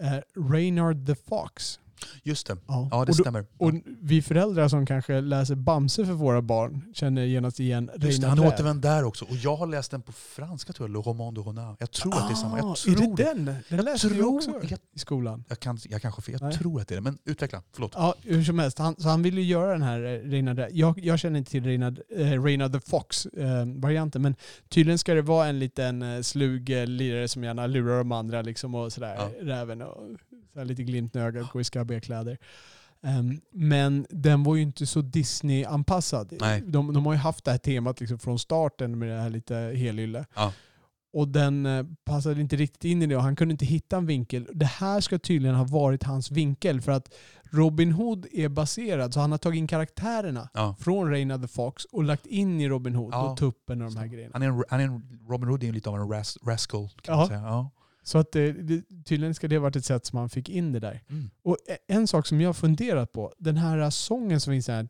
eh, 0.00 0.20
Reynard 0.34 1.06
the 1.06 1.14
Fox. 1.14 1.78
Just 2.22 2.46
det, 2.46 2.56
Ja, 2.66 2.88
ja 2.90 2.96
det 2.96 3.00
och, 3.00 3.06
då, 3.06 3.12
stämmer. 3.12 3.46
och 3.58 3.72
vi 4.00 4.22
föräldrar 4.22 4.68
som 4.68 4.86
kanske 4.86 5.20
läser 5.20 5.54
Bamse 5.54 6.06
för 6.06 6.12
våra 6.12 6.42
barn 6.42 6.84
känner 6.94 7.24
genast 7.24 7.60
igen 7.60 7.90
Just 7.96 8.20
det, 8.22 8.28
han 8.28 8.38
Räv. 8.38 8.48
återvänder 8.48 8.90
där 8.90 9.04
också. 9.04 9.24
Och 9.24 9.36
jag 9.36 9.56
har 9.56 9.66
läst 9.66 9.90
den 9.90 10.02
på 10.02 10.12
franska 10.12 10.72
tror 10.72 10.88
jag, 10.88 10.92
Le 10.96 11.02
Roman 11.02 11.34
de 11.34 11.44
Renard. 11.44 11.76
Jag 11.80 11.90
tror 11.90 12.14
att 12.14 12.28
det 12.28 12.32
är 12.32 12.36
samma. 12.36 12.58
Jag 12.58 12.66
Ah, 12.66 12.74
tror 12.74 12.94
är 13.02 13.16
det 13.16 13.24
den? 13.24 13.44
Den 13.44 13.56
Jag 13.68 13.84
läste 13.84 14.08
tror, 14.08 14.36
också 14.36 14.50
jag, 14.62 14.78
i 14.94 14.98
skolan. 14.98 15.44
jag, 15.48 15.60
kan, 15.60 15.78
jag 15.88 16.02
kanske 16.02 16.22
fel, 16.22 16.32
jag 16.40 16.48
Nej. 16.48 16.58
tror 16.58 16.80
att 16.80 16.88
det 16.88 16.94
är 16.94 16.96
det. 16.96 17.02
Men 17.02 17.18
utveckla, 17.24 17.62
förlåt. 17.72 17.92
Ja, 17.94 18.14
hur 18.22 18.44
som 18.44 18.58
helst. 18.58 18.78
Han, 18.78 18.94
så 18.98 19.08
han 19.08 19.22
ville 19.22 19.40
ju 19.40 19.46
göra 19.46 19.72
den 19.72 19.82
här 19.82 20.00
eh, 20.34 20.54
Räv. 20.54 20.68
jag, 20.72 20.98
jag 20.98 21.18
känner 21.18 21.38
inte 21.38 21.50
till 21.50 21.64
Reynard, 21.64 22.00
eh, 22.16 22.42
Reynard 22.42 22.72
the 22.72 22.80
Fox-varianten, 22.80 24.22
men 24.22 24.34
tydligen 24.68 24.98
ska 24.98 25.14
det 25.14 25.22
vara 25.22 25.46
en 25.46 25.58
liten 25.58 26.02
eh, 26.02 26.20
slug 26.20 26.70
eh, 26.70 26.86
lirare 26.86 27.28
som 27.28 27.44
gärna 27.44 27.66
lurar 27.66 27.98
de 27.98 28.12
andra 28.12 28.42
liksom 28.42 28.74
och 28.74 28.92
sådär. 28.92 29.14
Ja. 29.18 29.30
Räven 29.40 29.82
och 29.82 29.96
så 30.58 30.60
här 30.62 30.68
lite 30.68 30.82
glimt 30.82 31.16
i 31.16 31.18
ögat, 31.18 31.52
går 31.52 31.60
i 31.60 31.64
skabbiga 31.64 32.00
kläder. 32.00 32.38
Ehm, 33.02 33.40
men 33.52 34.06
den 34.10 34.44
var 34.44 34.56
ju 34.56 34.62
inte 34.62 34.86
så 34.86 35.00
Disney-anpassad. 35.02 36.32
De, 36.66 36.92
de 36.92 37.06
har 37.06 37.12
ju 37.12 37.18
haft 37.18 37.44
det 37.44 37.50
här 37.50 37.58
temat 37.58 38.00
liksom 38.00 38.18
från 38.18 38.38
starten 38.38 38.98
med 38.98 39.08
det 39.08 39.20
här 39.20 39.30
lite 39.30 39.54
helylle. 39.54 40.24
Ja. 40.36 40.52
Och 41.12 41.28
den 41.28 41.66
eh, 41.66 41.84
passade 42.04 42.40
inte 42.40 42.56
riktigt 42.56 42.84
in 42.84 43.02
i 43.02 43.06
det 43.06 43.16
och 43.16 43.22
han 43.22 43.36
kunde 43.36 43.52
inte 43.52 43.64
hitta 43.66 43.96
en 43.96 44.06
vinkel. 44.06 44.46
Det 44.54 44.66
här 44.66 45.00
ska 45.00 45.18
tydligen 45.18 45.56
ha 45.56 45.64
varit 45.64 46.02
hans 46.02 46.30
vinkel 46.30 46.80
för 46.80 46.92
att 46.92 47.14
Robin 47.50 47.92
Hood 47.92 48.26
är 48.32 48.48
baserad, 48.48 49.14
så 49.14 49.20
han 49.20 49.30
har 49.30 49.38
tagit 49.38 49.58
in 49.58 49.66
karaktärerna 49.66 50.48
Ja. 50.54 50.76
från 50.80 51.10
Reynard 51.10 51.42
the 51.42 51.48
Fox 51.48 51.84
och 51.84 52.04
lagt 52.04 52.26
in 52.26 52.60
i 52.60 52.68
Robin 52.68 52.94
Hood 52.94 53.14
Ja. 53.14 53.30
och 53.30 53.38
tuppen 53.38 53.82
och 53.82 53.90
de 53.92 53.98
här 53.98 54.06
grejerna. 54.06 54.30
Han 54.34 54.42
är 54.42 54.46
en, 54.48 54.64
han 54.68 54.80
är 54.80 54.84
en, 54.84 55.18
Robin 55.28 55.48
Hood 55.48 55.64
är 55.64 55.72
lite 55.72 55.90
av 55.90 55.96
en 55.96 56.08
ras, 56.08 56.38
rascal 56.46 56.88
kan 57.02 57.14
Ja. 57.14 57.18
man 57.18 57.28
säga. 57.28 57.40
Ja. 57.40 57.70
Så 58.08 58.18
att 58.18 58.32
det, 58.32 58.52
tydligen 59.04 59.34
ska 59.34 59.48
det 59.48 59.56
ha 59.56 59.62
varit 59.62 59.76
ett 59.76 59.84
sätt 59.84 60.06
som 60.06 60.18
han 60.18 60.28
fick 60.28 60.48
in 60.48 60.72
det 60.72 60.80
där. 60.80 61.02
Mm. 61.08 61.30
Och 61.42 61.56
e- 61.68 61.78
en 61.86 62.06
sak 62.06 62.26
som 62.26 62.40
jag 62.40 62.48
har 62.48 62.54
funderat 62.54 63.12
på, 63.12 63.34
den 63.38 63.56
här 63.56 63.90
sången 63.90 64.40
som 64.40 64.52
finns 64.52 64.68
här. 64.68 64.88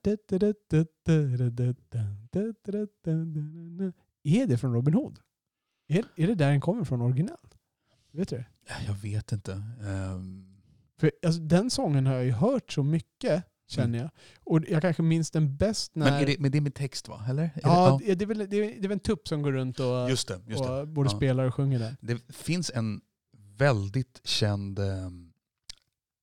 Är 4.25 4.47
det 4.47 4.59
från 4.59 4.75
Robin 4.75 4.95
Hood? 4.95 5.19
Är, 5.89 6.05
är 6.17 6.27
det 6.27 6.35
där 6.35 6.51
den 6.51 6.61
kommer 6.61 6.85
från 6.85 7.03
original? 7.03 7.37
Vet 8.13 8.29
du? 8.29 8.45
Jag 8.87 8.95
vet 8.95 9.33
inte. 9.33 9.53
Ehm, 9.83 10.57
För 10.99 11.13
alltså, 11.27 11.41
den 11.41 11.71
sången 11.71 12.07
har 12.07 12.15
jag 12.15 12.25
ju 12.25 12.33
hört 12.33 12.73
så 12.73 12.83
mycket, 12.83 13.45
känner 13.69 13.99
jag. 13.99 14.11
Och 14.45 14.61
jag 14.69 14.83
kanske 14.83 15.03
minns 15.03 15.31
den 15.31 15.57
bäst 15.57 15.95
när... 15.95 16.07
Mm. 16.07 16.15
men, 16.15 16.23
är 16.23 16.27
det, 16.27 16.41
men 16.41 16.51
det 16.51 16.59
är 16.59 16.63
med 16.63 16.75
text 16.75 17.09
va? 17.09 17.25
Eller? 17.29 17.43
Är 17.43 17.61
ja, 17.63 18.01
det, 18.01 18.07
det, 18.07 18.15
det, 18.15 18.25
är 18.25 18.27
väl, 18.27 18.39
det, 18.39 18.57
är, 18.57 18.61
det 18.61 18.79
är 18.79 18.83
väl 18.83 18.93
en 18.93 19.01
tupp 19.01 19.29
som 19.29 19.43
går 19.43 19.53
runt 19.53 19.81
och, 19.81 20.11
Just 20.11 20.29
det. 20.29 20.41
Just 20.47 20.65
och 20.65 20.89
både 20.89 21.11
Ja. 21.11 21.17
spelar 21.17 21.45
och 21.45 21.55
sjunger 21.55 21.79
den. 21.79 21.97
det 22.01 22.33
finns 22.35 22.71
en 22.75 23.01
väldigt 23.59 24.21
känd 24.25 24.79
ehm, 24.79 25.33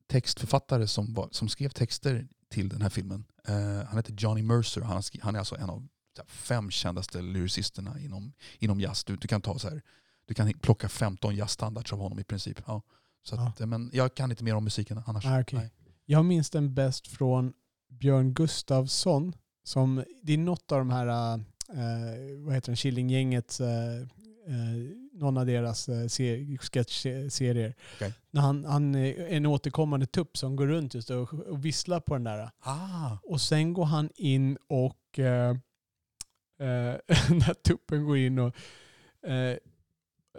textförfattare 0.08 0.88
som, 0.88 1.14
var, 1.14 1.30
som 1.32 1.50
skrev 1.50 1.70
texter 1.70 2.28
till 2.50 2.70
den 2.70 2.82
här 2.82 2.90
filmen. 2.90 3.26
Eh, 3.48 3.88
han 3.88 3.98
heter 3.98 4.14
Johnny 4.18 4.42
Mercer. 4.42 4.82
Han, 4.82 5.04
han 5.22 5.36
är 5.36 5.40
alltså 5.40 5.56
en 5.56 5.70
av 5.70 5.88
fem 6.28 6.72
kändaste 6.72 7.22
lyricisterna 7.22 8.00
inom, 8.00 8.34
inom 8.60 8.80
jazz. 8.80 9.04
Du, 9.04 9.16
du 9.16 9.28
kan 9.28 9.42
ta 9.42 9.60
så 9.60 9.70
här, 9.70 9.82
du 10.26 10.34
kan 10.34 10.54
plocka 10.54 10.90
15 10.90 11.36
jazzstandards 11.36 11.94
av 11.94 12.00
honom 12.00 12.20
i 12.20 12.24
princip. 12.24 12.62
Ja. 12.68 12.82
Så 13.24 13.36
att, 13.36 13.60
Men 13.60 13.90
jag 13.94 14.16
kan 14.16 14.32
inte 14.32 14.44
mer 14.44 14.56
om 14.56 14.64
musiken 14.64 15.02
annars. 15.06 15.26
Ah. 15.26 15.44
Nej. 15.52 15.72
Jag 16.06 16.26
minns 16.26 16.50
den 16.50 16.74
bäst 16.74 17.08
från 17.08 17.54
Björn 17.90 18.34
Gustafsson. 18.34 19.34
Som, 19.64 20.04
det 20.24 20.34
är 20.34 20.38
något 20.38 20.72
av 20.72 20.80
de 20.80 20.90
här, 20.90 21.34
eh, 21.38 21.40
vad 22.46 22.54
heter 22.54 22.68
den, 22.68 22.76
Killinggängets, 22.76 23.62
eh, 23.62 23.68
eh, 23.68 24.08
någon 25.14 25.38
av 25.38 25.46
deras 25.46 25.90
eh, 25.90 26.08
se- 26.08 26.58
sketchserier. 26.58 27.74
När 28.32 28.42
han, 28.42 28.66
han 28.66 28.96
är 28.96 29.28
en 29.28 29.46
återkommande 29.46 30.06
tupp 30.06 30.38
som 30.38 30.56
går 30.56 30.68
runt 30.68 30.94
just 30.94 31.10
och, 31.10 31.34
och 31.34 31.66
visslar 31.66 32.00
på 32.00 32.14
den 32.14 32.24
där. 32.24 32.50
Ah, 32.60 33.18
Och 33.24 33.42
sen 33.42 33.74
går 33.74 33.86
han 33.86 34.10
in 34.16 34.58
och 34.68 35.20
eh, 35.20 35.50
eh, 35.50 36.96
när 37.30 37.54
tuppen 37.54 38.06
går 38.06 38.18
in 38.18 38.40
och 38.40 38.56
eh, 39.28 39.58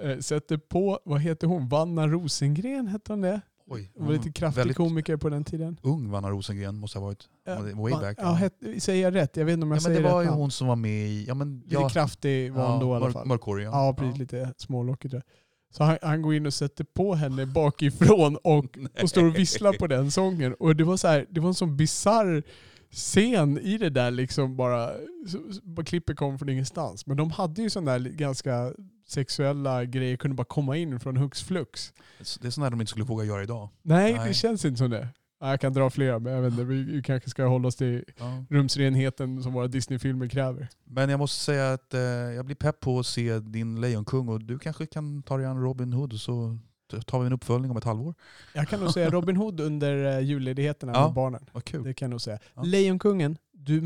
eh, 0.00 0.18
sätter 0.20 0.56
på, 0.56 1.00
vad 1.04 1.20
heter 1.20 1.46
hon, 1.46 1.68
Vanna 1.68 2.08
Rosengren 2.08 2.86
hette 2.86 3.12
hon 3.12 3.20
det? 3.20 3.40
Oj. 3.66 3.92
Hon 3.94 4.06
var 4.06 4.12
lite 4.12 4.32
kraftig 4.32 4.76
komiker 4.76 5.16
på 5.16 5.28
den 5.28 5.44
tiden. 5.44 5.80
ung 5.82 6.10
Vanna 6.10 6.30
Rosengren 6.30 6.78
måste 6.78 6.98
ha 6.98 7.06
varit. 7.06 7.28
Ja, 7.44 7.60
Way 7.60 7.92
back. 7.92 8.18
Ja, 8.20 8.32
het, 8.32 8.52
säger 8.78 9.02
jag 9.02 9.14
rätt? 9.14 9.36
Jag 9.36 9.44
vet 9.44 9.52
inte 9.52 9.64
om 9.64 9.70
jag 9.70 9.76
Ja, 9.76 9.82
men 9.82 9.94
säger 9.94 10.02
det 10.02 10.12
var 10.12 10.22
rätt 10.22 10.30
ju 10.30 10.34
hon 10.34 10.50
som 10.50 10.66
var 10.66 10.76
med 10.76 11.08
i... 11.08 11.24
Ja, 11.28 11.34
men, 11.34 11.60
Lite 11.60 11.74
ja, 11.74 11.88
kraftig 11.88 12.52
var 12.52 12.70
hon 12.70 12.80
då 12.80 12.92
i 12.92 12.96
alla 12.96 13.10
fall. 13.10 13.26
Mörkhårig 13.26 13.66
Ja, 13.66 13.94
precis. 13.98 14.18
Lite 14.18 14.54
smålockig 14.56 15.10
tror 15.10 15.22
jag. 15.26 15.32
Så 15.76 15.84
han, 15.84 15.98
han 16.02 16.22
går 16.22 16.34
in 16.34 16.46
och 16.46 16.54
sätter 16.54 16.84
på 16.84 17.14
henne 17.14 17.46
bakifrån 17.46 18.36
och, 18.36 18.78
och 19.02 19.10
står 19.10 19.24
och 19.24 19.36
visslar 19.36 19.72
på 19.72 19.86
den 19.86 20.10
sången. 20.10 20.54
Och 20.54 20.76
det 20.76 20.84
var 20.84 20.96
så 20.96 21.08
här, 21.08 21.26
det 21.30 21.40
var 21.40 21.48
en 21.48 21.54
sån 21.54 21.76
bizarr 21.76 22.42
scen 22.90 23.58
i 23.58 23.78
det 23.78 23.90
där 23.90 24.10
liksom 24.10 24.56
bara, 24.56 24.90
så, 25.28 25.52
så, 25.52 25.60
bara 25.62 25.86
klippet 25.86 26.16
kom 26.16 26.38
från 26.38 26.48
ingenstans. 26.48 27.06
Men 27.06 27.16
de 27.16 27.30
hade 27.30 27.62
ju 27.62 27.70
sådana 27.70 27.98
där 27.98 28.10
ganska 28.10 28.72
sexuella 29.06 29.84
grejer, 29.84 30.16
kunde 30.16 30.34
bara 30.34 30.44
komma 30.44 30.76
in 30.76 31.00
från 31.00 31.16
hux 31.16 31.42
flux. 31.42 31.92
Det 32.40 32.46
är 32.46 32.50
sånt 32.50 32.70
de 32.70 32.80
inte 32.80 32.90
skulle 32.90 33.04
våga 33.04 33.24
göra 33.24 33.42
idag. 33.42 33.68
Nej, 33.82 34.14
Nej. 34.14 34.28
det 34.28 34.34
känns 34.34 34.64
inte 34.64 34.78
som 34.78 34.90
det. 34.90 35.08
Ja, 35.40 35.50
Jag 35.50 35.60
kan 35.60 35.72
dra 35.72 35.90
flera, 35.90 36.18
men 36.18 36.32
jag 36.32 36.42
vet 36.42 36.52
inte, 36.52 36.64
vi, 36.64 37.02
kanske 37.02 37.30
ska 37.30 37.44
hålla 37.46 37.68
oss 37.68 37.76
till 37.76 38.04
Ja. 38.18 38.44
rumsrenheten 38.50 39.42
som 39.42 39.52
våra 39.52 39.66
Disney-filmer 39.66 40.28
kräver. 40.28 40.68
Men 40.84 41.10
jag 41.10 41.18
måste 41.18 41.44
säga 41.44 41.72
att 41.72 41.94
eh, 41.94 42.00
jag 42.00 42.44
blir 42.46 42.56
pepp 42.56 42.80
på 42.80 42.98
att 42.98 43.06
se 43.06 43.38
din 43.38 43.80
Lejonkung 43.80 44.28
och 44.28 44.40
du 44.44 44.58
kanske 44.58 44.86
kan 44.86 45.22
ta 45.22 45.36
dig 45.36 45.46
an 45.46 45.60
Robin 45.62 45.92
Hood 45.92 46.20
så 46.20 46.58
tar 47.06 47.20
vi 47.20 47.26
en 47.26 47.32
uppföljning 47.32 47.70
om 47.70 47.76
ett 47.76 47.84
halvår. 47.84 48.14
Jag 48.54 48.68
kan 48.68 48.80
nog 48.80 48.90
säga 48.92 49.10
Robin 49.10 49.36
Hood 49.36 49.60
under 49.60 50.16
uh, 50.18 50.20
julledigheterna 50.24 50.92
Ja. 50.94 51.04
med 51.06 51.14
barnen. 51.14 51.46
Vad 51.52 51.64
kul. 51.64 51.82
Det 51.84 51.94
kan 51.94 52.06
jag 52.06 52.10
nog 52.10 52.20
säga. 52.20 52.38
Ja. 52.54 52.62
Lejonkungen, 52.62 53.36
du 53.66 53.80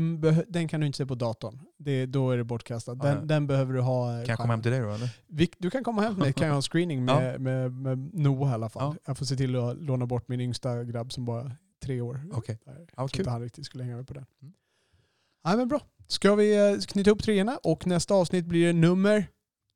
den 0.49 0.67
kan 0.67 0.79
du 0.79 0.85
inte 0.87 0.97
se 0.97 1.05
på 1.05 1.15
datorn. 1.15 1.59
Det, 1.77 2.05
då 2.05 2.31
är 2.31 2.37
det 2.37 2.43
bortkastat. 2.43 3.01
Den, 3.01 3.15
Ja. 3.17 3.21
den 3.25 3.47
behöver 3.47 3.73
du 3.73 3.81
ha. 3.81 4.09
eh, 4.11 4.25
Kan 4.25 4.29
jag 4.29 4.37
komma 4.37 4.53
hem 4.53 4.61
till 4.61 4.71
dig 4.71 4.81
då 4.81 4.91
eller? 4.91 5.09
Vi, 5.27 5.49
du 5.57 5.69
kan 5.69 5.83
komma 5.83 6.01
hem 6.01 6.13
till 6.13 6.23
mig, 6.23 6.33
kan 6.33 6.47
jag 6.47 6.53
ha 6.53 6.57
en 6.57 6.61
screening 6.61 7.05
med, 7.05 7.33
Ja. 7.33 7.39
med, 7.39 7.71
med 7.71 8.13
Noah 8.13 8.51
i 8.51 8.53
alla 8.53 8.69
fall. 8.69 8.95
Ja. 8.95 9.01
Jag 9.07 9.17
får 9.17 9.25
se 9.25 9.35
till 9.35 9.55
att 9.55 9.77
låna 9.77 10.05
bort 10.05 10.27
min 10.27 10.41
yngsta 10.41 10.83
grabb 10.83 11.11
som 11.13 11.25
bara 11.25 11.41
är 11.41 11.55
tre 11.83 12.01
år. 12.01 12.21
Okej. 12.33 12.59
Jag 12.65 12.75
Ja, 12.97 13.07
kul. 13.07 13.21
inte 13.21 13.31
han 13.31 13.41
riktigt 13.41 13.65
skulle 13.65 13.83
hänga 13.83 13.95
med 13.97 14.07
på 14.07 14.13
den. 14.13 14.25
Mm. 14.41 14.53
Nej 15.45 15.57
men 15.57 15.67
bra. 15.67 15.81
Ska 16.07 16.35
vi 16.35 16.71
eh, 16.73 16.79
knyta 16.79 17.11
upp 17.11 17.23
treorna 17.23 17.57
och 17.63 17.87
nästa 17.87 18.13
avsnitt 18.13 18.45
blir 18.45 18.67
det 18.67 18.73
nummer 18.73 19.25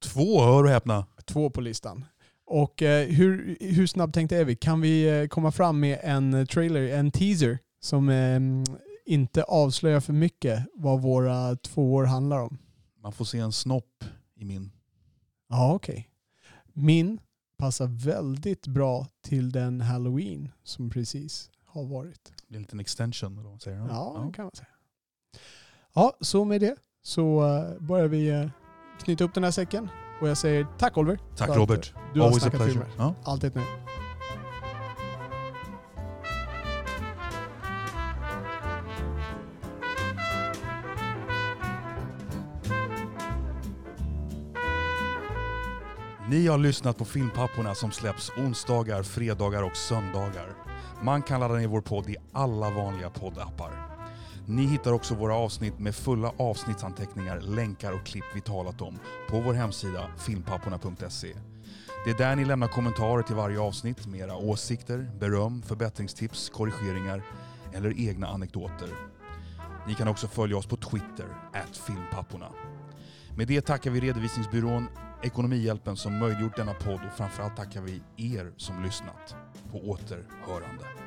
Två, 0.03 0.41
hör 0.43 0.63
och 0.63 0.69
häpna. 0.69 1.05
två 1.25 1.49
på 1.49 1.61
listan. 1.61 2.05
Och 2.47 2.81
eh, 2.83 3.07
hur, 3.07 3.57
hur 3.59 3.87
snabbtänkta 3.87 4.35
är 4.37 4.45
vi? 4.45 4.55
Kan 4.55 4.81
vi 4.81 5.19
eh, 5.21 5.27
komma 5.27 5.51
fram 5.51 5.79
med 5.79 5.99
en 6.03 6.47
trailer, 6.47 6.81
en 6.81 7.11
teaser, 7.11 7.59
som 7.79 8.09
inte 9.05 9.43
avslöjar 9.43 9.99
för 9.99 10.13
mycket 10.13 10.65
vad 10.73 11.01
våra 11.01 11.55
tvåor 11.55 12.03
handlar 12.03 12.41
om? 12.41 12.57
Man 13.01 13.11
får 13.11 13.25
se 13.25 13.39
en 13.39 13.51
snopp 13.51 14.03
i 14.35 14.45
min. 14.45 14.71
Ja, 15.49 15.73
okej. 15.73 15.93
Okay. 15.93 16.03
Min 16.73 17.19
passar 17.57 17.87
väldigt 17.87 18.67
bra 18.67 19.07
till 19.21 19.51
den 19.51 19.81
halloween 19.81 20.51
som 20.63 20.89
precis 20.89 21.49
har 21.65 21.83
varit. 21.83 22.23
Det 22.25 22.47
blir 22.47 22.57
en 22.57 22.61
liten 22.61 22.79
extension 22.79 23.33
eller 23.33 23.43
vad 23.43 23.51
man 23.51 23.59
säger. 23.59 23.77
Ja, 23.77 23.87
ja, 23.89 24.31
kan 24.31 24.45
man 24.45 24.55
säga. 24.55 24.67
Ja, 25.93 26.17
så 26.21 26.45
med 26.45 26.61
det 26.61 26.75
så 27.01 27.43
uh, 27.43 27.81
börjar 27.81 28.07
vi 28.07 28.31
uh, 28.31 28.49
knyta 29.03 29.23
upp 29.23 29.33
den 29.33 29.43
här 29.43 29.51
säcken. 29.51 29.89
Och 30.21 30.29
jag 30.29 30.37
säger 30.37 30.67
tack 30.77 30.97
Oliver. 30.97 31.19
Tack 31.37 31.49
Robert. 31.49 31.93
Du 32.13 32.19
har 32.19 32.27
Always 32.27 32.45
a 32.45 32.49
pleasure. 32.49 32.87
Ja. 32.97 33.15
Alltid 33.23 33.47
ett 33.47 33.55
nöje. 33.55 33.67
Ni 46.35 46.47
har 46.47 46.57
lyssnat 46.57 46.97
på 46.97 47.05
Filmpapporna 47.05 47.75
som 47.75 47.91
släpps 47.91 48.29
onsdagar, 48.29 49.03
fredagar 49.03 49.63
och 49.63 49.77
söndagar. 49.77 50.55
Man 51.01 51.21
kan 51.21 51.39
ladda 51.39 51.53
ner 51.53 51.67
vår 51.67 51.81
podd 51.81 52.09
i 52.09 52.15
alla 52.31 52.69
vanliga 52.69 53.09
poddappar. 53.09 53.71
Ni 54.45 54.65
hittar 54.65 54.91
också 54.91 55.15
våra 55.15 55.35
avsnitt 55.35 55.79
med 55.79 55.95
fulla 55.95 56.31
avsnittsanteckningar, 56.37 57.41
länkar 57.41 57.91
och 57.91 58.05
klipp 58.05 58.23
vi 58.33 58.41
talat 58.41 58.81
om 58.81 58.99
på 59.29 59.39
vår 59.39 59.53
hemsida 59.53 60.07
filmpapporna.se. 60.17 61.33
Det 62.05 62.11
är 62.11 62.17
där 62.17 62.35
ni 62.35 62.45
lämnar 62.45 62.67
kommentarer 62.67 63.23
till 63.23 63.35
varje 63.35 63.59
avsnitt 63.59 64.07
med 64.07 64.19
era 64.19 64.35
åsikter, 64.35 65.11
beröm, 65.19 65.61
förbättringstips, 65.61 66.49
korrigeringar 66.49 67.23
eller 67.73 68.09
egna 68.09 68.27
anekdoter. 68.27 68.89
Ni 69.87 69.93
kan 69.93 70.07
också 70.07 70.27
följa 70.27 70.57
oss 70.57 70.65
på 70.65 70.77
Twitter, 70.77 71.27
filmpapporna. 71.87 72.49
Med 73.37 73.47
det 73.47 73.61
tackar 73.61 73.91
vi 73.91 73.99
redovisningsbyrån 73.99 74.87
Ekonomihjälpen 75.25 75.97
som 75.97 76.19
möjliggjort 76.19 76.55
denna 76.55 76.73
podd 76.73 76.99
och 77.05 77.17
framförallt 77.17 77.55
tackar 77.55 77.81
vi 77.81 78.01
er 78.17 78.53
som 78.57 78.83
lyssnat. 78.83 79.35
På 79.71 79.77
återhörande. 79.77 81.04